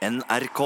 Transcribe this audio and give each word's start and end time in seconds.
NRK. 0.00 0.60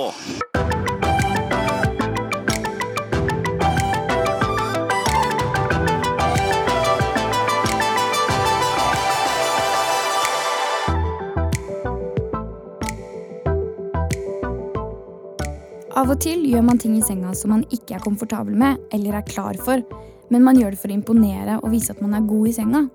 Av 15.94 16.06
og 16.06 16.20
til 16.22 16.44
gjør 16.46 16.62
man 16.62 16.78
ting 16.78 16.94
i 16.94 17.02
senga 17.02 17.34
som 17.34 17.50
man 17.50 17.64
ikke 17.74 17.96
er 17.96 18.04
komfortabel 18.04 18.54
med 18.54 18.78
eller 18.94 19.18
er 19.18 19.26
klar 19.26 19.58
for, 19.58 19.82
men 20.30 20.46
man 20.46 20.62
gjør 20.62 20.76
det 20.76 20.78
for 20.78 20.94
å 20.94 21.00
imponere 21.00 21.58
og 21.58 21.74
vise 21.74 21.90
at 21.90 22.06
man 22.06 22.14
er 22.14 22.30
god 22.30 22.52
i 22.52 22.54
senga. 22.54 22.86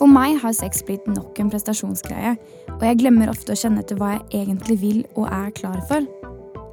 For 0.00 0.08
meg 0.08 0.38
har 0.40 0.54
sex 0.56 0.80
blitt 0.88 1.04
nok 1.12 1.36
en 1.42 1.50
prestasjonsgreie, 1.52 2.30
og 2.72 2.84
jeg 2.86 2.96
glemmer 3.02 3.28
ofte 3.28 3.52
å 3.52 3.58
kjenne 3.60 3.82
etter 3.82 3.98
hva 4.00 4.14
jeg 4.14 4.46
egentlig 4.46 4.78
vil 4.80 5.00
og 5.12 5.26
er 5.28 5.50
klar 5.52 5.82
for. 5.90 6.06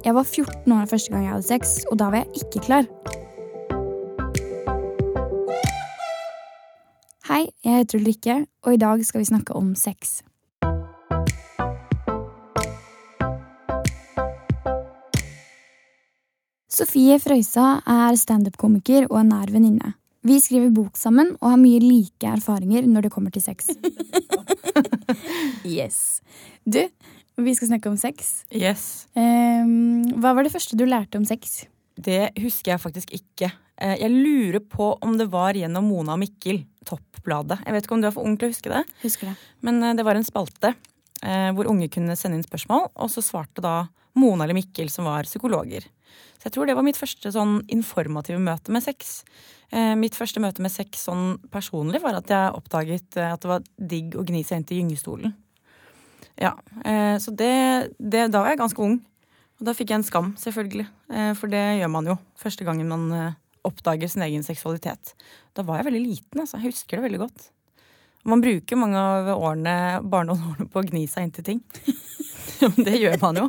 Jeg 0.00 0.16
var 0.16 0.24
14 0.24 0.72
år 0.72 0.86
første 0.88 1.12
gang 1.12 1.26
jeg 1.26 1.34
hadde 1.34 1.44
sex, 1.44 1.74
og 1.92 1.98
da 2.00 2.08
var 2.08 2.22
jeg 2.22 2.40
ikke 2.40 2.62
klar. 2.64 2.88
Hei, 7.28 7.42
jeg 7.60 7.82
heter 7.82 8.00
Ulrikke, 8.00 8.38
og 8.64 8.72
i 8.72 8.80
dag 8.80 9.04
skal 9.04 9.20
vi 9.20 9.28
snakke 9.28 9.60
om 9.60 9.74
sex. 9.76 10.22
Sofie 16.72 17.20
Frøysa 17.20 17.82
er 17.84 18.16
standup-komiker 18.16 19.10
og 19.10 19.20
en 19.20 19.34
nær 19.36 19.52
venninne. 19.52 19.98
Vi 20.28 20.36
skriver 20.44 20.72
bok 20.76 20.98
sammen 21.00 21.30
og 21.38 21.52
har 21.54 21.60
mye 21.60 21.80
like 21.80 22.28
erfaringer 22.28 22.84
når 22.88 23.06
det 23.06 23.12
kommer 23.14 23.32
til 23.32 23.40
sex. 23.44 23.70
yes. 25.64 26.20
Du, 26.68 26.82
vi 27.38 27.54
skal 27.56 27.70
snakke 27.70 27.88
om 27.90 27.96
sex. 28.00 28.42
Yes. 28.52 29.06
Um, 29.16 30.04
hva 30.20 30.34
var 30.36 30.44
det 30.46 30.52
første 30.52 30.76
du 30.78 30.84
lærte 30.88 31.20
om 31.20 31.24
sex? 31.28 31.62
Det 31.98 32.28
husker 32.38 32.74
jeg 32.74 32.82
faktisk 32.82 33.14
ikke. 33.16 33.48
Eh, 33.80 33.96
Jeg 34.04 34.10
lurer 34.12 34.60
på 34.62 34.92
om 35.02 35.16
det 35.18 35.30
var 35.32 35.56
gjennom 35.58 35.88
Mona 35.90 36.14
og 36.14 36.20
Mikkel, 36.22 36.60
Toppbladet. 36.86 37.58
Jeg 37.64 37.74
vet 37.74 37.86
ikke 37.88 37.96
om 37.96 38.04
du 38.04 38.08
er 38.10 38.14
for 38.14 38.26
ung 38.28 38.36
til 38.38 38.48
å 38.50 38.52
huske 38.52 38.70
det, 38.70 38.84
Husker 39.02 39.32
det. 39.32 39.36
men 39.66 39.80
eh, 39.82 39.96
det 39.98 40.04
var 40.06 40.18
en 40.18 40.26
spalte 40.26 40.74
eh, 41.22 41.48
hvor 41.56 41.70
unge 41.72 41.88
kunne 41.90 42.14
sende 42.18 42.38
inn 42.38 42.46
spørsmål, 42.46 42.90
og 42.94 43.10
så 43.10 43.24
svarte 43.24 43.64
da 43.64 43.76
Mona 44.18 44.44
eller 44.44 44.58
Mikkel, 44.58 44.90
som 44.92 45.08
var 45.08 45.28
psykologer. 45.28 45.86
Så 46.38 46.46
jeg 46.46 46.54
tror 46.54 46.68
det 46.68 46.76
var 46.78 46.86
mitt 46.86 46.98
første 46.98 47.32
sånn 47.34 47.60
informative 47.74 48.38
møte 48.42 48.72
med 48.74 48.84
sex. 48.84 49.22
Eh, 49.74 49.94
mitt 49.98 50.16
første 50.16 50.40
møte 50.42 50.62
med 50.64 50.72
sex 50.72 51.08
sånn 51.08 51.36
personlig 51.52 52.00
var 52.04 52.20
at 52.20 52.30
jeg 52.30 52.54
oppdaget 52.56 53.18
eh, 53.18 53.34
at 53.34 53.42
det 53.42 53.50
var 53.50 53.66
digg 53.76 54.14
å 54.16 54.24
gni 54.26 54.44
seg 54.46 54.60
inn 54.60 54.68
til 54.68 54.82
gyngestolen. 54.82 55.34
Ja, 56.38 56.54
eh, 56.86 57.16
så 57.18 57.34
det, 57.34 57.94
det 57.98 58.28
Da 58.30 58.44
var 58.44 58.54
jeg 58.54 58.62
ganske 58.62 58.84
ung. 58.84 59.00
Og 59.58 59.66
da 59.66 59.74
fikk 59.74 59.90
jeg 59.90 59.98
en 59.98 60.06
skam, 60.06 60.32
selvfølgelig. 60.38 60.86
Eh, 61.10 61.32
for 61.38 61.50
det 61.50 61.64
gjør 61.80 61.90
man 61.90 62.06
jo 62.12 62.18
første 62.38 62.66
gangen 62.66 62.90
man 62.90 63.08
eh, 63.14 63.38
oppdager 63.66 64.10
sin 64.10 64.22
egen 64.22 64.46
seksualitet. 64.46 65.14
Da 65.58 65.66
var 65.66 65.80
jeg 65.80 65.90
veldig 65.90 66.04
liten, 66.04 66.44
altså. 66.44 66.60
Jeg 66.62 66.70
husker 66.70 66.98
det 66.98 67.08
veldig 67.08 67.24
godt. 67.26 67.48
Man 68.28 68.42
bruker 68.44 68.78
mange 68.78 69.00
av 69.00 69.32
årene, 69.34 69.74
barndomsårene 70.06 70.68
på 70.70 70.80
å 70.80 70.86
gni 70.86 71.04
seg 71.10 71.26
inn 71.26 71.34
til 71.34 71.46
ting. 71.50 71.64
Det 72.86 72.96
gjør 72.98 73.16
man 73.22 73.40
jo. 73.42 73.46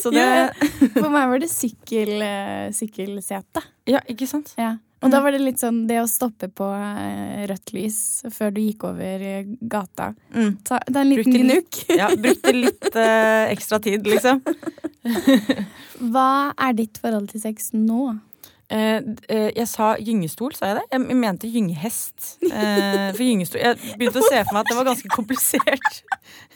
Så 0.00 0.12
det 0.14 0.24
Ja, 0.24 0.48
For 0.96 1.12
meg 1.12 1.30
var 1.32 1.42
det 1.42 1.50
sykkel, 1.52 2.16
eh, 2.24 2.66
sykkelsete. 2.76 3.62
Ja, 3.90 4.02
ikke 4.10 4.28
sant? 4.30 4.54
Ja. 4.60 4.76
Og 5.04 5.12
da 5.12 5.20
var 5.20 5.34
det 5.34 5.42
litt 5.44 5.60
sånn 5.60 5.82
det 5.86 5.98
å 6.00 6.06
stoppe 6.08 6.48
på 6.56 6.66
eh, 6.72 7.44
rødt 7.50 7.72
lys 7.76 7.98
før 8.32 8.54
du 8.56 8.62
gikk 8.62 8.86
over 8.88 9.22
eh, 9.22 9.50
gata. 9.60 10.14
Mm. 10.32 10.54
Ta, 10.66 10.80
det 10.88 10.96
er 10.96 11.02
en 11.04 11.12
liten 11.12 11.36
gnukk. 11.36 11.82
Ja, 12.00 12.08
brukte 12.16 12.54
litt 12.56 12.88
eh, 12.96 13.52
ekstra 13.52 13.78
tid, 13.84 14.08
liksom. 14.08 14.40
Hva 16.12 16.30
er 16.56 16.78
ditt 16.80 16.98
forhold 17.02 17.28
til 17.32 17.44
sex 17.44 17.70
nå? 17.76 18.16
Eh, 18.66 18.98
eh, 19.30 19.50
jeg 19.54 19.68
sa 19.70 19.92
gyngestol, 20.02 20.54
sa 20.58 20.72
jeg 20.72 20.80
det? 20.80 20.86
Jeg 20.90 21.18
mente 21.20 21.50
gyngehest. 21.50 22.32
Eh, 22.48 23.12
for 23.14 23.22
gyngestol 23.22 23.62
Jeg 23.62 23.98
begynte 24.00 24.18
å 24.18 24.26
se 24.26 24.40
for 24.40 24.56
meg 24.56 24.64
at 24.64 24.70
det 24.72 24.78
var 24.78 24.88
ganske 24.88 25.10
komplisert. 25.12 26.00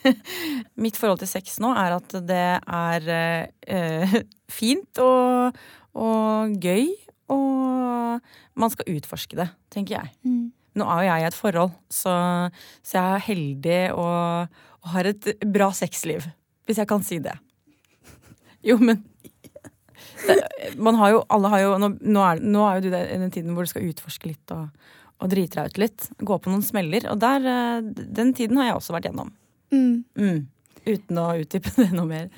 Mitt 0.82 0.98
forhold 0.98 1.22
til 1.22 1.30
sex 1.30 1.60
nå 1.62 1.70
er 1.78 1.94
at 2.00 2.16
det 2.26 2.48
er 2.66 4.24
fint 4.50 5.02
og, 5.04 5.60
og 5.94 6.56
gøy, 6.58 6.90
og 7.30 8.18
man 8.58 8.74
skal 8.74 8.90
utforske 8.96 9.38
det, 9.38 9.46
tenker 9.70 10.00
jeg. 10.00 10.10
Mm. 10.26 10.50
Nå 10.80 10.88
er 10.90 11.04
jo 11.04 11.10
jeg 11.12 11.22
i 11.22 11.28
et 11.30 11.38
forhold, 11.38 11.78
så, 11.90 12.16
så 12.82 12.98
jeg 12.98 13.14
er 13.20 13.26
heldig 13.28 13.80
og, 13.94 14.58
og 14.82 14.92
har 14.96 15.12
et 15.12 15.30
bra 15.46 15.70
sexliv. 15.76 16.26
Hvis 16.66 16.82
jeg 16.82 16.90
kan 16.90 17.06
si 17.06 17.22
det. 17.22 17.38
Jo, 18.66 18.76
men 18.82 18.98
man 20.76 20.98
har 21.00 21.14
jo, 21.14 21.20
alle 21.32 21.50
har 21.52 21.62
jo 21.64 21.74
Nå, 21.80 21.90
nå, 22.00 22.22
er, 22.24 22.40
nå 22.42 22.64
er 22.66 22.78
jo 22.78 22.86
du 22.86 22.96
i 22.96 23.20
den 23.20 23.32
tiden 23.34 23.54
hvor 23.56 23.66
du 23.66 23.72
skal 23.72 23.86
utforske 23.88 24.30
litt 24.30 24.54
og, 24.54 24.68
og 25.20 25.32
drite 25.32 25.60
deg 25.60 25.70
ut 25.70 25.82
litt. 25.84 26.08
Gå 26.18 26.40
på 26.40 26.52
noen 26.52 26.64
smeller. 26.66 27.08
Og 27.12 27.20
der, 27.22 27.46
eh, 27.46 28.08
den 28.20 28.34
tiden 28.36 28.60
har 28.60 28.70
jeg 28.70 28.80
også 28.80 28.96
vært 28.96 29.10
gjennom. 29.10 29.32
Mm. 29.74 30.02
Mm. 30.18 30.40
Uten 30.86 31.22
å 31.22 31.30
utdype 31.40 31.74
det 31.78 31.90
noe 31.94 32.08
mer. 32.08 32.30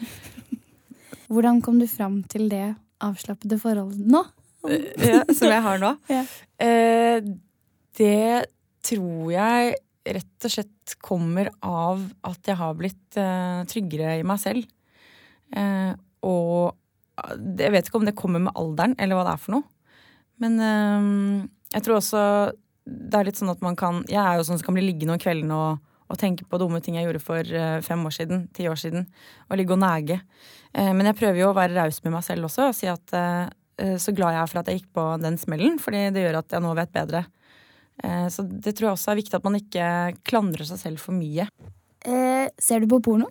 Hvordan 1.33 1.63
kom 1.65 1.79
du 1.81 1.89
fram 1.89 2.21
til 2.29 2.49
det 2.53 2.75
avslappede 3.03 3.59
forholdet 3.61 4.07
nå? 4.13 4.25
ja, 4.63 5.23
som 5.35 5.51
jeg 5.51 5.63
har 5.65 5.81
nå. 5.83 5.95
Ja. 6.13 6.27
Eh, 6.63 7.25
det 7.99 8.47
tror 8.87 9.33
jeg 9.35 9.75
rett 10.03 10.47
og 10.47 10.53
slett 10.53 10.95
kommer 11.03 11.51
av 11.63 12.01
at 12.27 12.49
jeg 12.49 12.59
har 12.59 12.79
blitt 12.79 13.19
eh, 13.21 13.63
tryggere 13.71 14.17
i 14.21 14.25
meg 14.27 14.41
selv. 14.43 14.67
Eh, 15.55 15.93
og 16.27 16.79
jeg 17.59 17.73
vet 17.75 17.89
ikke 17.89 18.01
om 18.01 18.07
det 18.09 18.17
kommer 18.19 18.41
med 18.41 18.55
alderen, 18.59 18.95
eller 18.99 19.19
hva 19.19 19.25
det 19.29 19.33
er 19.37 19.41
for 19.45 19.57
noe. 19.59 19.65
Men 20.43 20.59
eh, 20.65 21.47
jeg 21.77 21.85
tror 21.87 21.99
også 22.01 22.23
det 22.83 23.15
er 23.19 23.29
litt 23.29 23.39
sånn 23.39 23.53
at 23.53 23.61
man 23.63 23.77
kan 23.79 24.01
Jeg 24.11 24.19
er 24.19 24.41
jo 24.41 24.47
sånn 24.49 24.59
som 24.59 24.67
kan 24.67 24.75
bli 24.75 24.83
liggende 24.83 25.15
om 25.15 25.21
kvelden 25.23 25.53
og, 25.55 25.79
og 26.11 26.19
tenke 26.19 26.43
på 26.51 26.59
dumme 26.59 26.81
ting 26.83 26.97
jeg 26.99 27.07
gjorde 27.07 27.23
for 27.23 27.47
eh, 27.47 27.79
fem 27.87 28.03
år 28.09 28.15
siden, 28.17 28.47
ti 28.57 28.67
år 28.67 28.81
siden, 28.81 29.05
og 29.49 29.61
ligge 29.61 29.77
og 29.77 29.83
nege. 29.85 30.19
Eh, 30.75 30.91
men 30.91 31.07
jeg 31.07 31.19
prøver 31.21 31.39
jo 31.45 31.51
å 31.53 31.59
være 31.59 31.77
raus 31.79 32.01
med 32.03 32.17
meg 32.17 32.25
selv 32.27 32.49
også 32.49 32.71
og 32.73 32.79
si 32.79 32.91
at 32.91 33.19
så 33.99 34.13
glad 34.15 34.35
jeg 34.35 34.39
er 34.43 34.51
for 34.51 34.61
at 34.61 34.69
jeg 34.69 34.79
gikk 34.79 34.91
på 34.95 35.05
den 35.19 35.39
smellen, 35.41 35.79
fordi 35.81 36.03
det 36.15 36.23
gjør 36.23 36.37
at 36.43 36.53
jeg 36.55 36.63
nå 36.63 36.75
vet 36.77 36.91
bedre. 36.95 37.23
Eh, 38.05 38.27
Så 38.31 38.45
det 38.47 38.75
tror 38.77 38.91
jeg 38.91 38.97
også 38.99 39.11
er 39.11 39.19
viktig 39.19 39.39
at 39.39 39.47
man 39.49 39.57
ikke 39.59 39.87
klandrer 40.29 40.69
seg 40.69 40.79
selv 40.79 41.03
for 41.03 41.17
mye. 41.17 41.49
Eh, 42.07 42.47
ser 42.63 42.85
du 42.85 42.87
på 42.93 43.01
porno? 43.03 43.31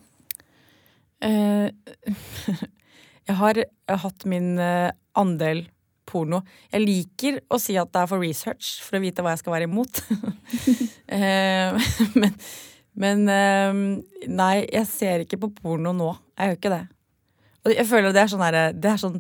Eh, 1.22 1.70
Jeg 3.30 3.38
har 3.38 3.62
hatt 4.02 4.26
min 4.30 4.56
eh, 4.62 4.90
andel 5.18 5.66
porno. 6.10 6.42
Jeg 6.74 6.84
liker 6.84 7.40
å 7.52 7.60
si 7.62 7.78
at 7.80 7.92
det 7.94 8.02
er 8.02 8.10
for 8.10 8.24
research, 8.24 8.80
for 8.84 8.98
å 8.98 9.04
vite 9.04 9.24
hva 9.24 9.36
jeg 9.36 9.44
skal 9.44 9.58
være 9.58 9.70
imot. 9.70 10.04
Eh, 11.12 11.76
men 12.16 12.36
men 12.96 13.26
eh, 13.28 13.80
nei, 14.32 14.54
jeg 14.72 14.88
ser 14.88 15.24
ikke 15.26 15.42
på 15.42 15.50
porno 15.58 15.92
nå. 15.92 16.08
Jeg 16.40 16.48
gjør 16.48 16.56
ikke 16.56 16.72
det. 16.72 16.84
Og 17.66 17.74
jeg 17.76 17.88
føler 17.90 18.16
det 18.16 18.22
er 18.22 18.32
sånn, 18.32 18.46
sånn 19.02 19.18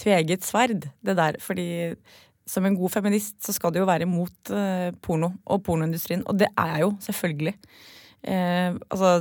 tveget 0.00 0.46
sverd, 0.46 0.86
det 1.04 1.16
der. 1.18 1.36
Fordi 1.44 1.66
som 2.48 2.64
en 2.64 2.78
god 2.80 2.94
feminist 2.94 3.44
så 3.44 3.52
skal 3.52 3.74
du 3.74 3.82
jo 3.82 3.88
være 3.90 4.08
imot 4.08 4.54
porno 5.04 5.34
og 5.44 5.60
pornoindustrien. 5.68 6.24
Og 6.24 6.40
det 6.40 6.48
er 6.54 6.72
jeg 6.78 6.86
jo, 6.86 6.90
selvfølgelig. 7.10 7.54
Eh, 8.24 8.72
altså 8.88 9.18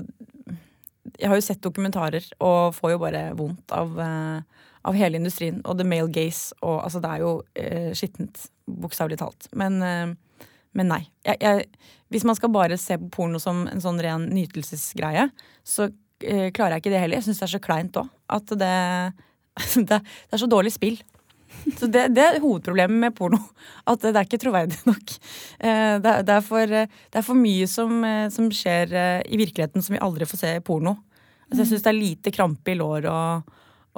Jeg 1.20 1.30
har 1.30 1.40
jo 1.40 1.46
sett 1.46 1.64
dokumentarer 1.64 2.26
og 2.44 2.76
får 2.78 2.94
jo 2.94 3.02
bare 3.02 3.24
vondt 3.38 3.74
av, 3.76 3.98
eh, 4.00 4.68
av 4.88 4.98
hele 4.98 5.20
industrien. 5.20 5.62
Og 5.68 5.78
the 5.80 5.88
male 5.88 6.12
gaze. 6.12 6.56
Og 6.62 6.84
altså, 6.84 7.02
det 7.04 7.12
er 7.12 7.24
jo 7.24 7.34
eh, 7.60 7.90
skittent, 7.98 8.46
bokstavelig 8.68 9.20
talt. 9.20 9.50
Men, 9.52 9.82
eh, 9.84 10.48
men 10.74 10.90
nei. 10.90 11.02
Jeg, 11.28 11.42
jeg, 11.44 11.68
hvis 12.14 12.26
man 12.28 12.40
skal 12.40 12.54
bare 12.54 12.80
se 12.80 12.98
på 13.02 13.12
porno 13.18 13.42
som 13.42 13.66
en 13.68 13.84
sånn 13.84 14.00
ren 14.04 14.30
nytelsesgreie, 14.32 15.28
så 15.68 15.90
eh, 16.24 16.50
klarer 16.56 16.78
jeg 16.78 16.86
ikke 16.86 16.96
det 16.96 17.04
heller. 17.04 17.20
Jeg 17.20 17.28
syns 17.28 17.44
det 17.44 17.48
er 17.50 17.56
så 17.58 17.64
kleint 17.64 18.00
òg. 18.00 18.12
At 18.34 18.56
det, 18.56 18.76
det, 19.90 20.00
det 20.00 20.38
er 20.38 20.44
så 20.46 20.52
dårlig 20.52 20.76
spill. 20.76 21.02
Så 21.80 21.88
det, 21.88 22.08
det 22.16 22.24
er 22.26 22.40
hovedproblemet 22.44 23.00
med 23.06 23.16
porno. 23.16 23.40
At 23.88 24.02
det 24.04 24.12
er 24.16 24.26
ikke 24.28 24.42
troverdig 24.44 24.78
nok. 24.90 25.16
Eh, 25.60 25.96
Det 26.04 26.12
er, 26.12 26.24
det 26.28 26.36
er, 26.38 26.42
for, 26.46 26.68
det 26.68 27.20
er 27.22 27.26
for 27.26 27.40
mye 27.40 27.68
som, 27.72 27.98
eh, 28.08 28.28
som 28.34 28.50
skjer 28.52 28.94
eh, 28.94 29.22
i 29.32 29.40
virkeligheten 29.40 29.84
som 29.86 29.96
vi 29.96 30.02
aldri 30.04 30.28
får 30.30 30.42
se 30.44 30.54
i 30.58 30.64
porno. 30.66 30.98
Altså, 31.50 31.64
jeg 31.64 31.72
syns 31.74 31.84
det 31.86 31.92
er 31.94 32.00
lite 32.00 32.32
krampe 32.34 32.74
i 32.74 32.78
lår 32.80 33.06
og, 33.12 33.52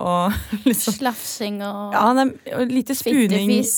og 0.04 0.34
liksom 0.68 0.98
Slafsing 0.98 1.62
og 1.64 1.94
Ja, 1.96 2.08
det 2.18 2.26
er 2.52 2.58
og 2.60 2.74
lite 2.74 2.96
spuning. 2.98 3.30
fittefis. 3.48 3.76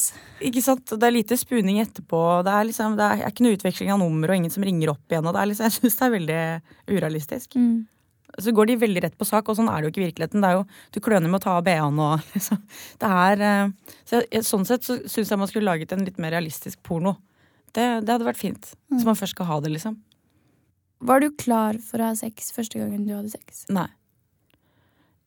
Ikke 0.48 0.62
sant? 0.66 0.86
Det 0.94 1.07
er 1.07 1.13
lite 1.13 1.38
spuning 1.38 1.80
etterpå. 1.81 2.22
Det 2.45 2.54
er, 2.54 2.66
liksom, 2.69 2.95
det 2.98 3.06
er 3.06 3.28
ikke 3.30 3.45
noe 3.45 3.57
utveksling 3.57 3.92
av 3.94 4.01
nummer 4.01 4.30
og 4.34 4.38
ingen 4.42 4.54
som 4.54 4.66
ringer 4.66 4.92
opp 4.94 5.13
igjen. 5.13 5.25
Og 5.30 5.34
det 5.38 5.42
er 5.44 5.50
liksom, 5.51 5.69
jeg 5.69 5.78
syns 5.80 5.98
det 6.01 6.07
er 6.07 6.16
veldig 6.18 6.42
urealistisk. 6.98 7.56
Mm. 7.57 7.78
Så 8.38 8.51
går 8.53 8.68
de 8.69 8.75
veldig 8.81 9.01
rett 9.06 9.15
på 9.18 9.25
sak, 9.25 9.47
og 9.47 9.57
sånn 9.57 9.69
er 9.71 9.79
det 9.79 9.88
jo 9.88 9.94
ikke 9.94 10.01
i 10.01 10.07
virkeligheten. 10.09 10.44
Det 10.44 10.50
er 10.50 10.57
jo, 10.59 10.65
Du 10.94 11.00
kløner 11.03 11.31
med 11.31 11.39
å 11.39 11.45
ta 11.45 11.56
av 11.57 11.63
BH-en 11.65 12.01
og 12.03 12.25
liksom. 12.35 12.59
Det 13.01 13.12
er 13.24 13.45
eh, 13.47 13.95
så 14.03 14.21
jeg, 14.25 14.44
Sånn 14.45 14.68
sett 14.68 14.85
så 14.85 15.00
syns 15.09 15.31
jeg 15.31 15.41
man 15.41 15.50
skulle 15.50 15.69
laget 15.69 15.95
en 15.95 16.03
litt 16.06 16.19
mer 16.21 16.35
realistisk 16.35 16.81
porno. 16.85 17.15
Det, 17.71 17.85
det 18.03 18.13
hadde 18.13 18.27
vært 18.27 18.41
fint. 18.41 18.74
Hvis 18.94 19.07
man 19.07 19.18
først 19.18 19.35
skal 19.38 19.50
ha 19.50 19.59
det, 19.63 19.71
liksom. 19.74 19.97
Var 21.07 21.21
du 21.21 21.29
klar 21.38 21.77
for 21.85 22.01
å 22.01 22.12
ha 22.12 22.18
sex 22.18 22.51
første 22.56 22.81
gangen 22.81 23.06
du 23.07 23.13
hadde 23.15 23.33
sex? 23.33 23.65
Nei. 23.74 23.88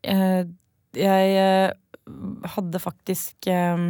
Jeg, 0.06 0.48
jeg 0.96 1.34
eh, 1.38 1.72
hadde 2.56 2.80
faktisk 2.82 3.48
eh, 3.50 3.86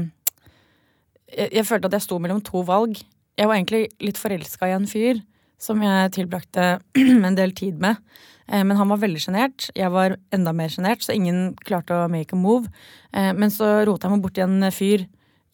jeg, 1.30 1.48
jeg 1.60 1.66
følte 1.66 1.90
at 1.90 1.98
jeg 1.98 2.06
sto 2.08 2.18
mellom 2.22 2.42
to 2.44 2.62
valg. 2.66 3.00
Jeg 3.38 3.48
var 3.48 3.56
egentlig 3.56 3.88
litt 4.02 4.20
forelska 4.20 4.68
i 4.68 4.76
en 4.76 4.88
fyr 4.90 5.22
som 5.60 5.80
jeg 5.84 6.12
tilbrakte 6.16 6.78
en 7.28 7.38
del 7.38 7.52
tid 7.56 7.80
med. 7.82 8.00
Eh, 8.48 8.64
Men 8.64 8.76
han 8.80 8.90
var 8.90 9.02
veldig 9.04 9.22
sjenert. 9.22 9.70
Jeg 9.76 9.92
var 9.94 10.16
enda 10.34 10.54
mer 10.56 10.72
sjenert, 10.72 11.04
så 11.04 11.14
ingen 11.16 11.54
klarte 11.64 11.94
å 11.96 12.10
make 12.10 12.36
a 12.36 12.40
move. 12.40 12.70
Eh, 13.12 13.32
Men 13.36 13.52
så 13.54 13.80
rota 13.88 14.08
jeg 14.08 14.16
meg 14.16 14.24
borti 14.26 14.44
en 14.44 14.70
fyr 14.74 15.06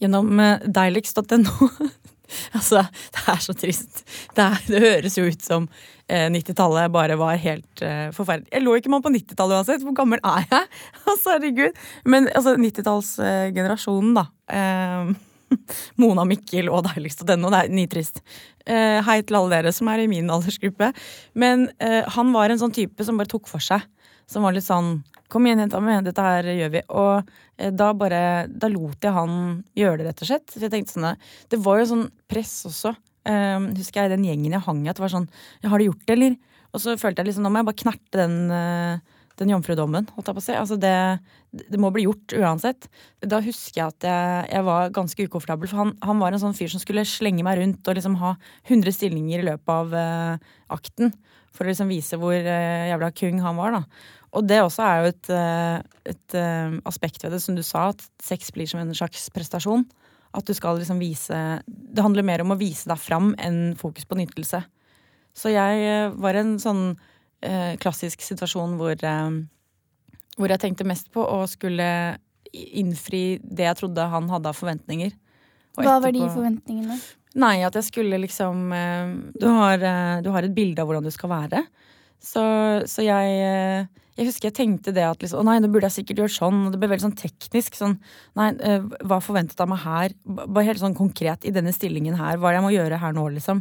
gjennom 0.02 0.28
deiligst.no. 0.66 1.32
deilix.no. 1.32 1.70
altså, 2.58 2.82
det 3.14 3.22
er 3.32 3.42
så 3.44 3.54
trist. 3.56 4.02
Det, 4.36 4.44
er, 4.44 4.64
det 4.68 4.82
høres 4.82 5.16
jo 5.18 5.26
ut 5.30 5.44
som 5.44 5.68
eh, 6.08 6.26
90-tallet 6.32 6.92
bare 6.94 7.16
var 7.20 7.38
helt 7.40 7.82
eh, 7.84 8.10
forferdelig. 8.16 8.50
Jeg 8.52 8.64
lå 8.64 8.76
ikke 8.76 8.92
med 8.92 9.00
han 9.00 9.06
på 9.06 9.14
90-tallet 9.18 9.60
uansett. 9.60 9.86
Hvor 9.86 9.96
gammel 9.96 10.22
er 10.22 10.44
jeg? 10.50 10.68
Altså, 11.06 11.36
herregud. 11.36 11.78
Men 12.04 12.28
altså, 12.34 12.56
90-tallsgenerasjonen, 12.60 14.18
da. 14.18 14.26
Mona 16.00 16.24
Mikkel 16.28 16.70
og 16.72 16.84
deiligst.no. 16.88 17.50
Det 17.52 17.60
er 17.60 17.74
nitrist. 17.74 18.22
Uh, 18.66 19.02
hei 19.06 19.20
til 19.22 19.38
alle 19.38 19.58
dere 19.58 19.74
som 19.74 19.90
er 19.92 20.02
i 20.02 20.10
min 20.10 20.30
aldersgruppe. 20.32 20.92
Men 21.38 21.68
uh, 21.82 22.02
han 22.16 22.32
var 22.34 22.52
en 22.52 22.62
sånn 22.62 22.74
type 22.74 23.06
som 23.06 23.18
bare 23.20 23.30
tok 23.30 23.50
for 23.50 23.62
seg. 23.62 23.84
Som 24.30 24.46
var 24.46 24.56
litt 24.56 24.66
sånn 24.66 24.98
Kom 25.26 25.42
igjen, 25.42 25.58
jenta 25.64 25.80
mi, 25.82 25.94
dette 26.06 26.22
her 26.22 26.46
gjør 26.54 26.70
vi. 26.70 26.82
Og 26.94 27.26
uh, 27.26 27.70
da 27.74 27.90
bare 27.98 28.20
Da 28.46 28.70
lot 28.70 29.02
jeg 29.02 29.14
han 29.14 29.32
gjøre 29.78 30.02
det, 30.02 30.10
rett 30.10 30.22
og 30.22 30.30
slett. 30.30 30.46
Så 30.52 30.62
jeg 30.62 30.74
tenkte 30.74 30.96
sånn 30.96 31.10
Det 31.50 31.60
var 31.62 31.82
jo 31.82 31.90
sånn 31.94 32.08
press 32.30 32.60
også. 32.70 32.94
Husker 33.26 34.04
jeg 34.04 34.12
den 34.12 34.22
gjengen 34.22 34.52
jeg 34.54 34.62
hang 34.62 34.84
i, 34.84 34.86
at 34.86 35.00
det 35.00 35.02
var 35.02 35.10
sånn 35.10 35.24
Har 35.66 35.82
du 35.82 35.88
gjort 35.88 36.04
det, 36.04 36.14
eller? 36.14 36.36
Og 36.70 36.78
så 36.78 36.92
følte 36.94 37.24
jeg 37.24 37.32
liksom 37.32 37.42
Nå 37.42 37.50
må 37.50 37.58
jeg 37.58 37.66
bare 37.66 37.80
knerte 37.80 38.20
den 38.20 38.36
den 39.40 39.52
jomfrudommen, 39.52 40.08
holdt 40.16 40.30
jeg 40.30 40.36
på 40.36 40.42
å 40.42 40.44
si. 40.44 40.54
Altså 40.56 40.78
det, 40.80 40.94
det 41.52 41.80
må 41.80 41.90
bli 41.94 42.06
gjort 42.06 42.34
uansett. 42.38 42.88
Da 43.20 43.40
husker 43.44 43.80
jeg 43.80 43.94
at 43.94 44.06
jeg, 44.08 44.44
jeg 44.54 44.66
var 44.68 44.92
ganske 44.96 45.26
ukomfortabel, 45.28 45.70
for 45.70 45.82
han, 45.82 45.94
han, 46.04 46.20
var 46.22 46.34
en 46.34 46.42
sånn 46.42 46.56
fyr 46.56 46.72
som 46.72 46.82
skulle 46.82 47.04
slenge 47.08 47.44
meg 47.46 47.60
rundt 47.60 47.90
og 47.90 47.98
liksom 47.98 48.18
ha 48.22 48.34
100 48.64 48.96
stillinger 48.96 49.42
i 49.42 49.48
løpet 49.50 49.72
av 49.74 49.96
uh, 49.96 50.54
akten. 50.76 51.12
For 51.56 51.64
å 51.64 51.72
liksom 51.72 51.92
vise 51.92 52.18
hvor 52.20 52.36
uh, 52.36 52.86
jævla 52.90 53.12
kung 53.16 53.42
han 53.44 53.60
var, 53.60 53.76
da. 53.76 53.82
Og 54.36 54.48
det 54.48 54.60
også 54.60 54.84
er 54.84 54.96
jo 55.00 55.12
et, 55.12 55.30
uh, 55.32 56.12
et 56.12 56.38
aspekt 56.88 57.22
ved 57.24 57.36
det, 57.36 57.42
som 57.44 57.56
du 57.56 57.64
sa, 57.64 57.90
at 57.92 58.04
sex 58.24 58.52
blir 58.56 58.68
som 58.68 58.80
en 58.82 58.96
slags 58.96 59.28
prestasjon. 59.34 59.84
At 60.36 60.44
du 60.44 60.52
skal 60.52 60.76
liksom 60.76 60.98
vise 61.00 61.36
Det 61.64 62.02
handler 62.02 62.26
mer 62.26 62.42
om 62.42 62.50
å 62.52 62.58
vise 62.60 62.90
deg 62.90 62.98
fram 63.00 63.30
enn 63.40 63.76
fokus 63.78 64.04
på 64.08 64.18
nytelse. 64.18 64.60
Så 65.36 65.52
jeg 65.52 66.10
var 66.16 66.38
en 66.40 66.56
sånn 66.60 66.82
eh, 66.90 67.12
klassisk 67.82 68.22
situasjon 68.24 68.78
hvor, 68.80 68.96
eh, 68.96 69.36
hvor 70.36 70.52
jeg 70.52 70.62
tenkte 70.62 70.86
mest 70.88 71.10
på 71.14 71.24
å 71.24 71.42
skulle 71.50 71.88
innfri 72.52 73.38
det 73.42 73.66
jeg 73.66 73.78
trodde 73.82 74.08
han 74.10 74.28
hadde 74.32 74.50
av 74.50 74.56
forventninger. 74.56 75.12
Og 75.76 75.84
Hva 75.84 75.98
var 76.00 76.14
de 76.14 76.24
forventningene? 76.24 76.96
Nei, 77.36 77.58
at 77.66 77.76
jeg 77.76 77.90
skulle 77.90 78.18
liksom 78.22 78.70
eh, 78.72 79.12
du, 79.36 79.46
har, 79.50 79.82
eh, 79.84 80.22
du 80.24 80.30
har 80.32 80.46
et 80.46 80.54
bilde 80.56 80.80
av 80.80 80.88
hvordan 80.88 81.04
du 81.04 81.12
skal 81.12 81.32
være. 81.34 81.66
Så, 82.22 82.42
så 82.88 83.04
jeg 83.04 83.40
eh, 83.44 83.88
Jeg 84.16 84.30
husker 84.30 84.48
jeg 84.48 84.56
tenkte 84.56 84.94
det 84.96 85.04
at 85.04 85.20
liksom, 85.20 85.42
å 85.42 85.44
nei, 85.44 85.58
nå 85.60 85.68
burde 85.68 85.90
jeg 85.90 85.98
sikkert 85.98 86.22
gjøre 86.22 86.32
sånn. 86.32 86.62
Og 86.64 86.72
det 86.72 86.80
ble 86.80 86.88
veldig 86.88 87.04
sånn 87.04 87.18
teknisk. 87.20 87.76
Sånn, 87.76 87.98
nei, 88.40 88.54
eh, 88.64 88.86
hva 89.04 89.20
forventet 89.20 89.60
av 89.60 89.68
meg 89.68 89.82
her? 89.82 90.14
Bare 90.24 90.64
helt 90.70 90.80
sånn 90.80 90.96
konkret 90.96 91.44
i 91.44 91.52
denne 91.52 91.74
stillingen 91.76 92.16
her. 92.16 92.40
Hva 92.40 92.48
er 92.48 92.56
det 92.56 92.62
jeg 92.62 92.66
må 92.70 92.72
gjøre 92.72 93.02
her 93.02 93.12
nå, 93.16 93.26
liksom? 93.36 93.60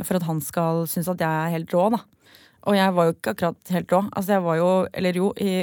For 0.00 0.16
at 0.16 0.24
han 0.24 0.40
skal 0.40 0.86
synes 0.88 1.10
at 1.12 1.20
jeg 1.20 1.28
er 1.28 1.52
helt 1.58 1.76
rå, 1.76 1.90
da. 1.92 2.00
Og 2.68 2.76
jeg 2.76 2.92
var 2.96 3.06
jo 3.06 3.14
ikke 3.14 3.32
akkurat 3.32 3.72
helt 3.72 3.94
rå. 3.94 4.00
Altså 4.12 4.34
jeg 4.34 4.44
var 4.44 4.58
jo, 4.58 4.68
eller 5.00 5.16
jo, 5.16 5.30
i, 5.40 5.54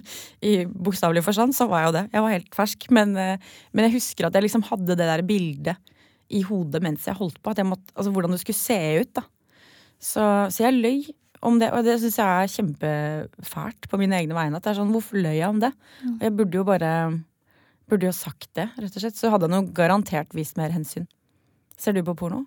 i 0.50 0.52
bokstavelig 0.70 1.24
forstand 1.26 1.56
så 1.56 1.66
var 1.70 1.82
jeg 1.82 1.88
jo 1.88 1.96
det. 1.96 2.04
Jeg 2.12 2.24
var 2.24 2.34
helt 2.36 2.54
fersk. 2.54 2.86
Men, 2.94 3.16
eh, 3.18 3.50
men 3.72 3.88
jeg 3.88 3.96
husker 3.96 4.28
at 4.28 4.38
jeg 4.38 4.46
liksom 4.46 4.66
hadde 4.70 4.94
det 4.94 5.08
der 5.10 5.24
bildet 5.26 5.92
i 6.34 6.44
hodet 6.46 6.80
mens 6.84 7.08
jeg 7.08 7.18
holdt 7.18 7.40
på. 7.42 7.52
At 7.52 7.60
jeg 7.62 7.68
måtte, 7.68 7.90
altså 7.96 8.14
Hvordan 8.14 8.36
det 8.36 8.40
skulle 8.44 8.60
se 8.60 8.80
ut. 9.02 9.12
da. 9.18 9.26
Så, 9.98 10.22
så 10.54 10.66
jeg 10.66 10.78
løy 10.78 11.04
om 11.44 11.58
det, 11.60 11.68
og 11.76 11.84
det 11.84 11.98
syns 12.00 12.16
jeg 12.20 12.44
er 12.44 12.52
kjempefælt 12.54 13.90
på 13.90 14.00
mine 14.00 14.16
egne 14.22 14.36
vegne. 14.36 14.56
At 14.56 14.64
det 14.64 14.74
er 14.74 14.80
sånn, 14.80 14.94
Hvorfor 14.94 15.20
løy 15.20 15.34
jeg 15.36 15.50
om 15.50 15.60
det? 15.60 15.74
Og 16.16 16.26
jeg 16.28 16.36
burde 16.38 16.60
jo 16.60 16.66
bare 16.68 16.94
burde 17.90 18.08
jo 18.08 18.14
sagt 18.16 18.48
det, 18.56 18.70
rett 18.80 18.94
og 18.96 19.02
slett. 19.02 19.18
Så 19.18 19.30
hadde 19.32 19.48
jeg 19.48 19.54
nå 19.54 19.74
garantert 19.76 20.34
vist 20.36 20.58
mer 20.60 20.72
hensyn. 20.74 21.08
Ser 21.76 21.96
du 21.96 22.04
på 22.06 22.16
porno? 22.16 22.44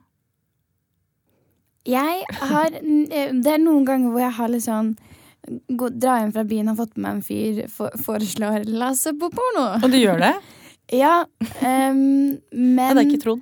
Jeg 1.87 2.23
har 2.51 2.69
Det 2.81 3.51
er 3.53 3.61
noen 3.63 3.85
ganger 3.87 4.11
hvor 4.11 4.19
jeg 4.23 4.35
har 4.37 4.49
litt 4.51 4.65
sånn 4.65 4.89
gå, 5.47 5.89
Dra 5.95 6.17
hjem 6.19 6.33
fra 6.35 6.43
byen, 6.43 6.67
har 6.67 6.75
fått 6.75 6.97
med 6.97 7.05
meg 7.05 7.11
en 7.15 7.21
fyr, 7.23 7.61
for, 7.71 7.93
foreslår 8.03 8.65
la 8.67 8.89
oss 8.91 9.05
se 9.07 9.13
på 9.15 9.29
porno. 9.31 9.67
Og 9.79 9.91
du 9.93 9.97
gjør 10.01 10.19
det? 10.25 10.33
Ja, 10.95 11.25
um, 11.59 12.37
men 12.55 12.91
Det 12.95 13.01
er 13.01 13.07
ikke 13.09 13.19
Trond? 13.25 13.41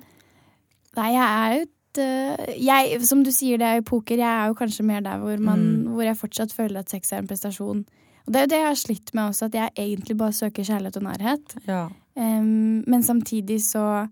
Nei, 0.96 1.10
jeg 1.14 1.26
er 1.26 1.52
jo 1.54 1.66
øh, 2.02 2.48
jeg, 2.58 2.96
Som 3.06 3.20
du 3.22 3.30
sier, 3.30 3.60
det 3.60 3.66
er 3.68 3.76
jo 3.78 3.84
poker. 3.86 4.18
Jeg 4.18 4.26
er 4.26 4.48
jo 4.50 4.56
kanskje 4.58 4.82
mer 4.88 5.04
der 5.04 5.20
hvor, 5.22 5.36
man, 5.38 5.60
Mm. 5.84 5.92
hvor 5.94 6.02
jeg 6.02 6.18
fortsatt 6.18 6.52
føler 6.56 6.80
at 6.82 6.90
sex 6.90 7.12
er 7.12 7.22
en 7.22 7.28
prestasjon. 7.30 7.84
Og 8.26 8.32
det 8.34 8.40
er 8.40 8.46
jo 8.46 8.50
det 8.50 8.58
jeg 8.58 8.66
har 8.66 8.80
slitt 8.80 9.14
med 9.14 9.28
også, 9.30 9.46
at 9.46 9.54
jeg 9.54 9.70
egentlig 9.78 10.16
bare 10.18 10.34
søker 10.34 10.66
kjærlighet 10.66 10.96
og 10.98 11.06
nærhet. 11.06 11.54
Ja. 11.68 11.84
Um, 12.18 12.82
men 12.86 13.02
samtidig 13.06 13.60
så 13.62 14.08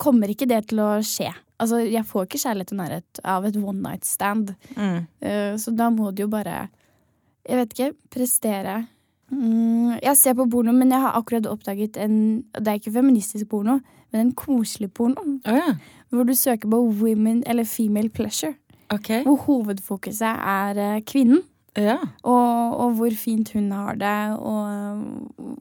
kommer 0.00 0.32
ikke 0.32 0.48
det 0.48 0.62
til 0.70 0.80
å 0.80 0.88
skje. 1.04 1.28
Altså, 1.58 1.80
jeg 1.82 2.06
får 2.06 2.26
ikke 2.26 2.42
kjærlighet 2.44 2.72
og 2.74 2.78
nærhet 2.78 3.20
av 3.24 3.46
et 3.48 3.56
one 3.56 3.82
night 3.82 4.06
stand. 4.06 4.54
Mm. 4.76 5.00
Uh, 5.24 5.54
så 5.58 5.74
da 5.74 5.90
må 5.90 6.12
du 6.12 6.22
jo 6.26 6.30
bare 6.30 6.68
Jeg 7.48 7.56
vet 7.56 7.74
ikke. 7.74 7.92
Prestere. 8.12 8.86
Mm, 9.30 9.98
jeg 10.02 10.16
ser 10.16 10.34
på 10.34 10.46
porno, 10.50 10.72
men 10.72 10.92
jeg 10.92 11.00
har 11.00 11.16
akkurat 11.16 11.46
oppdaget 11.46 11.96
en 12.00 12.44
Det 12.54 12.68
er 12.68 12.80
ikke 12.80 12.92
feministisk 12.92 13.48
porno, 13.48 13.78
men 14.12 14.20
en 14.20 14.32
koselig 14.32 14.92
porno. 14.92 15.40
Oh, 15.44 15.54
ja. 15.54 15.74
Hvor 16.10 16.24
du 16.24 16.34
søker 16.34 16.68
på 16.68 16.80
women 17.02 17.42
eller 17.46 17.64
female 17.64 18.08
pleasure. 18.08 18.54
Okay. 18.90 19.22
Hvor 19.22 19.36
hovedfokuset 19.36 20.22
er 20.40 20.78
eh, 20.78 21.02
kvinnen. 21.04 21.42
Ja. 21.76 21.98
Og, 22.22 22.76
og 22.80 22.94
hvor 22.98 23.10
fint 23.14 23.52
hun 23.52 23.72
har 23.72 23.94
det, 23.94 24.38
og 24.38 25.02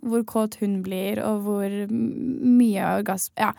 hvor 0.01 0.23
kåt 0.23 0.55
hun 0.59 0.79
blir, 0.83 1.21
og 1.23 1.41
hvor 1.45 1.75
mye 1.91 2.85
orgasme 2.97 3.33
Ja. 3.37 3.51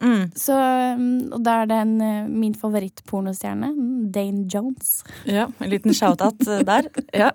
Mm. 0.00 0.30
Så, 0.38 0.54
mm, 0.96 1.32
og 1.36 1.42
da 1.44 1.58
er 1.60 1.68
det 1.68 1.78
en, 1.82 1.94
eh, 2.00 2.28
min 2.28 2.54
favorittpornostjerne, 2.56 3.68
Dane 4.12 4.46
Jones, 4.48 5.02
ja. 5.28 5.48
En 5.60 5.70
liten 5.70 5.94
shout-out 5.96 6.40
eh, 6.48 6.64
der. 6.64 6.88
Ja. 7.24 7.30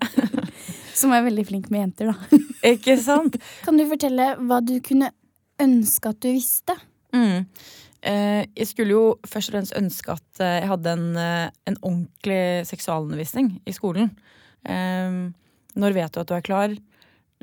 som 0.96 1.12
er 1.12 1.26
veldig 1.26 1.46
flink 1.46 1.70
med 1.70 1.84
jenter, 1.84 2.10
da. 2.10 2.40
Ikke 2.74 2.96
sant? 2.98 3.38
Kan 3.64 3.78
du 3.78 3.86
fortelle 3.90 4.32
hva 4.42 4.60
du 4.64 4.78
kunne 4.84 5.12
ønske 5.62 6.10
at 6.10 6.20
du 6.24 6.30
visste? 6.32 6.74
Mm. 7.14 7.46
Eh, 8.06 8.42
jeg 8.56 8.70
skulle 8.72 8.96
jo 8.96 9.04
først 9.26 9.52
og 9.52 9.58
fremst 9.58 9.76
ønske 9.78 10.16
at 10.16 10.42
jeg 10.42 10.68
hadde 10.70 10.96
en, 10.98 11.06
en 11.16 11.78
ordentlig 11.80 12.66
seksualundervisning 12.68 13.54
i 13.66 13.74
skolen. 13.76 14.10
Eh, 14.66 15.22
når 15.76 15.96
vet 15.96 16.14
du 16.14 16.22
at 16.22 16.28
du 16.30 16.34
er 16.34 16.44
klar? 16.44 16.74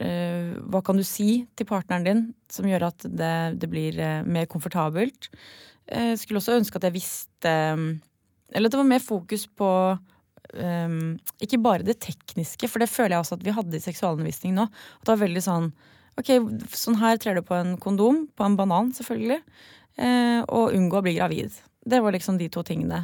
Eh, 0.02 0.56
hva 0.74 0.82
kan 0.86 0.98
du 0.98 1.04
si 1.06 1.44
til 1.54 1.68
partneren 1.70 2.08
din 2.08 2.24
som 2.50 2.66
gjør 2.66 2.88
at 2.90 3.06
det, 3.06 3.36
det 3.62 3.70
blir 3.70 4.00
eh, 4.02 4.24
mer 4.26 4.50
komfortabelt? 4.50 5.30
Jeg 5.86 6.18
skulle 6.18 6.40
også 6.42 6.58
ønske 6.58 6.80
at 6.80 6.88
jeg 6.88 6.96
visste 6.96 7.52
eh, 7.52 7.84
Eller 8.56 8.70
at 8.70 8.74
det 8.74 8.80
var 8.80 8.90
mer 8.90 9.04
fokus 9.04 9.46
på 9.46 9.70
um, 10.54 11.16
ikke 11.42 11.60
bare 11.62 11.86
det 11.86 12.00
tekniske, 12.04 12.68
for 12.70 12.82
det 12.82 12.92
føler 12.92 13.16
jeg 13.16 13.24
også 13.24 13.38
at 13.38 13.46
vi 13.46 13.56
hadde 13.56 13.78
i 13.78 13.84
seksualundervisning 13.84 14.56
nå. 14.58 14.68
At 14.70 15.06
det 15.06 15.16
var 15.16 15.26
veldig 15.26 15.46
sånn 15.46 15.74
Ok, 16.14 16.30
sånn 16.78 17.00
her 17.02 17.18
trer 17.18 17.40
du 17.40 17.42
på 17.42 17.56
en 17.58 17.72
kondom, 17.82 18.28
på 18.38 18.46
en 18.46 18.54
banan 18.54 18.92
selvfølgelig, 18.94 19.40
eh, 19.98 20.44
og 20.46 20.76
unngå 20.78 21.00
å 21.00 21.02
bli 21.08 21.16
gravid. 21.18 21.56
Det 21.82 22.00
var 22.06 22.14
liksom 22.14 22.38
de 22.38 22.52
to 22.54 22.62
tingene 22.62 23.00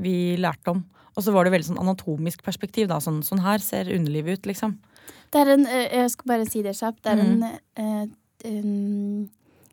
vi 0.00 0.38
lærte 0.40 0.72
om. 0.72 0.80
Og 1.12 1.26
så 1.26 1.34
var 1.34 1.44
det 1.44 1.52
veldig 1.52 1.68
sånn 1.68 1.82
anatomisk 1.82 2.40
perspektiv. 2.46 2.88
da, 2.88 2.96
Sånn, 3.04 3.20
sånn 3.20 3.42
her 3.44 3.60
ser 3.60 3.92
underlivet 3.92 4.40
ut, 4.40 4.48
liksom. 4.48 4.78
Det 5.32 5.40
er 5.42 5.52
en, 5.54 5.66
eh, 5.66 5.88
jeg 6.00 6.10
skal 6.10 6.26
bare 6.32 6.46
si 6.50 6.62
det 6.62 6.76
kjapt. 6.78 7.02
Det 7.02 7.12
er 7.12 7.22
Mm. 7.22 7.42
en, 7.42 7.60
eh, 7.76 8.06
en, 8.50 9.30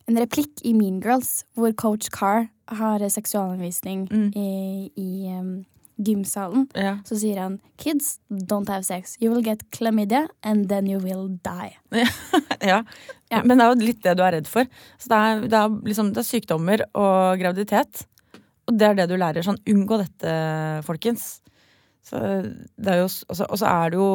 en 0.08 0.18
replikk 0.18 0.62
i 0.66 0.74
Mean 0.74 1.00
Girls 1.02 1.44
hvor 1.56 1.72
coach 1.76 2.10
Carr 2.10 2.50
har 2.68 3.00
seksualanvisning 3.00 4.08
seksualundervisning 4.08 4.08
Mm. 4.12 4.32
i, 4.36 4.92
i 4.98 5.40
um, 5.40 5.66
gymsalen. 6.00 6.68
Ja. 6.76 6.98
Så 7.06 7.18
sier 7.20 7.40
han 7.42 7.60
Kids, 7.78 8.20
don't 8.30 8.70
have 8.70 8.84
sex. 8.84 9.16
You 9.22 9.32
will 9.32 9.42
get 9.44 9.64
chlamydia, 9.72 10.28
and 10.44 10.68
then 10.70 10.86
you 10.88 11.00
will 11.00 11.30
die. 11.44 11.76
ja. 12.62 12.84
Ja. 13.32 13.42
Men 13.44 13.58
det 13.58 13.66
er 13.66 13.74
jo 13.74 13.86
litt 13.88 14.04
det 14.04 14.18
du 14.18 14.24
er 14.24 14.32
redd 14.38 14.48
for. 14.48 14.68
Så 15.00 15.10
det 15.10 15.18
er, 15.18 15.42
det 15.48 15.54
er, 15.54 15.70
liksom, 15.88 16.14
det 16.14 16.22
er 16.22 16.28
sykdommer 16.28 16.84
og 16.94 17.40
graviditet. 17.40 18.06
Og 18.68 18.78
det 18.78 18.88
er 18.88 18.94
det 19.00 19.10
du 19.10 19.16
lærer. 19.18 19.42
Sånn, 19.44 19.58
unngå 19.68 19.98
dette, 20.04 20.84
folkens. 20.86 21.40
Så 22.08 22.20
det 22.78 22.88
er 22.94 23.02
jo, 23.02 23.08
altså, 23.28 23.46
og 23.50 23.58
så 23.60 23.66
er 23.68 23.90
det 23.92 23.98
jo 24.00 24.12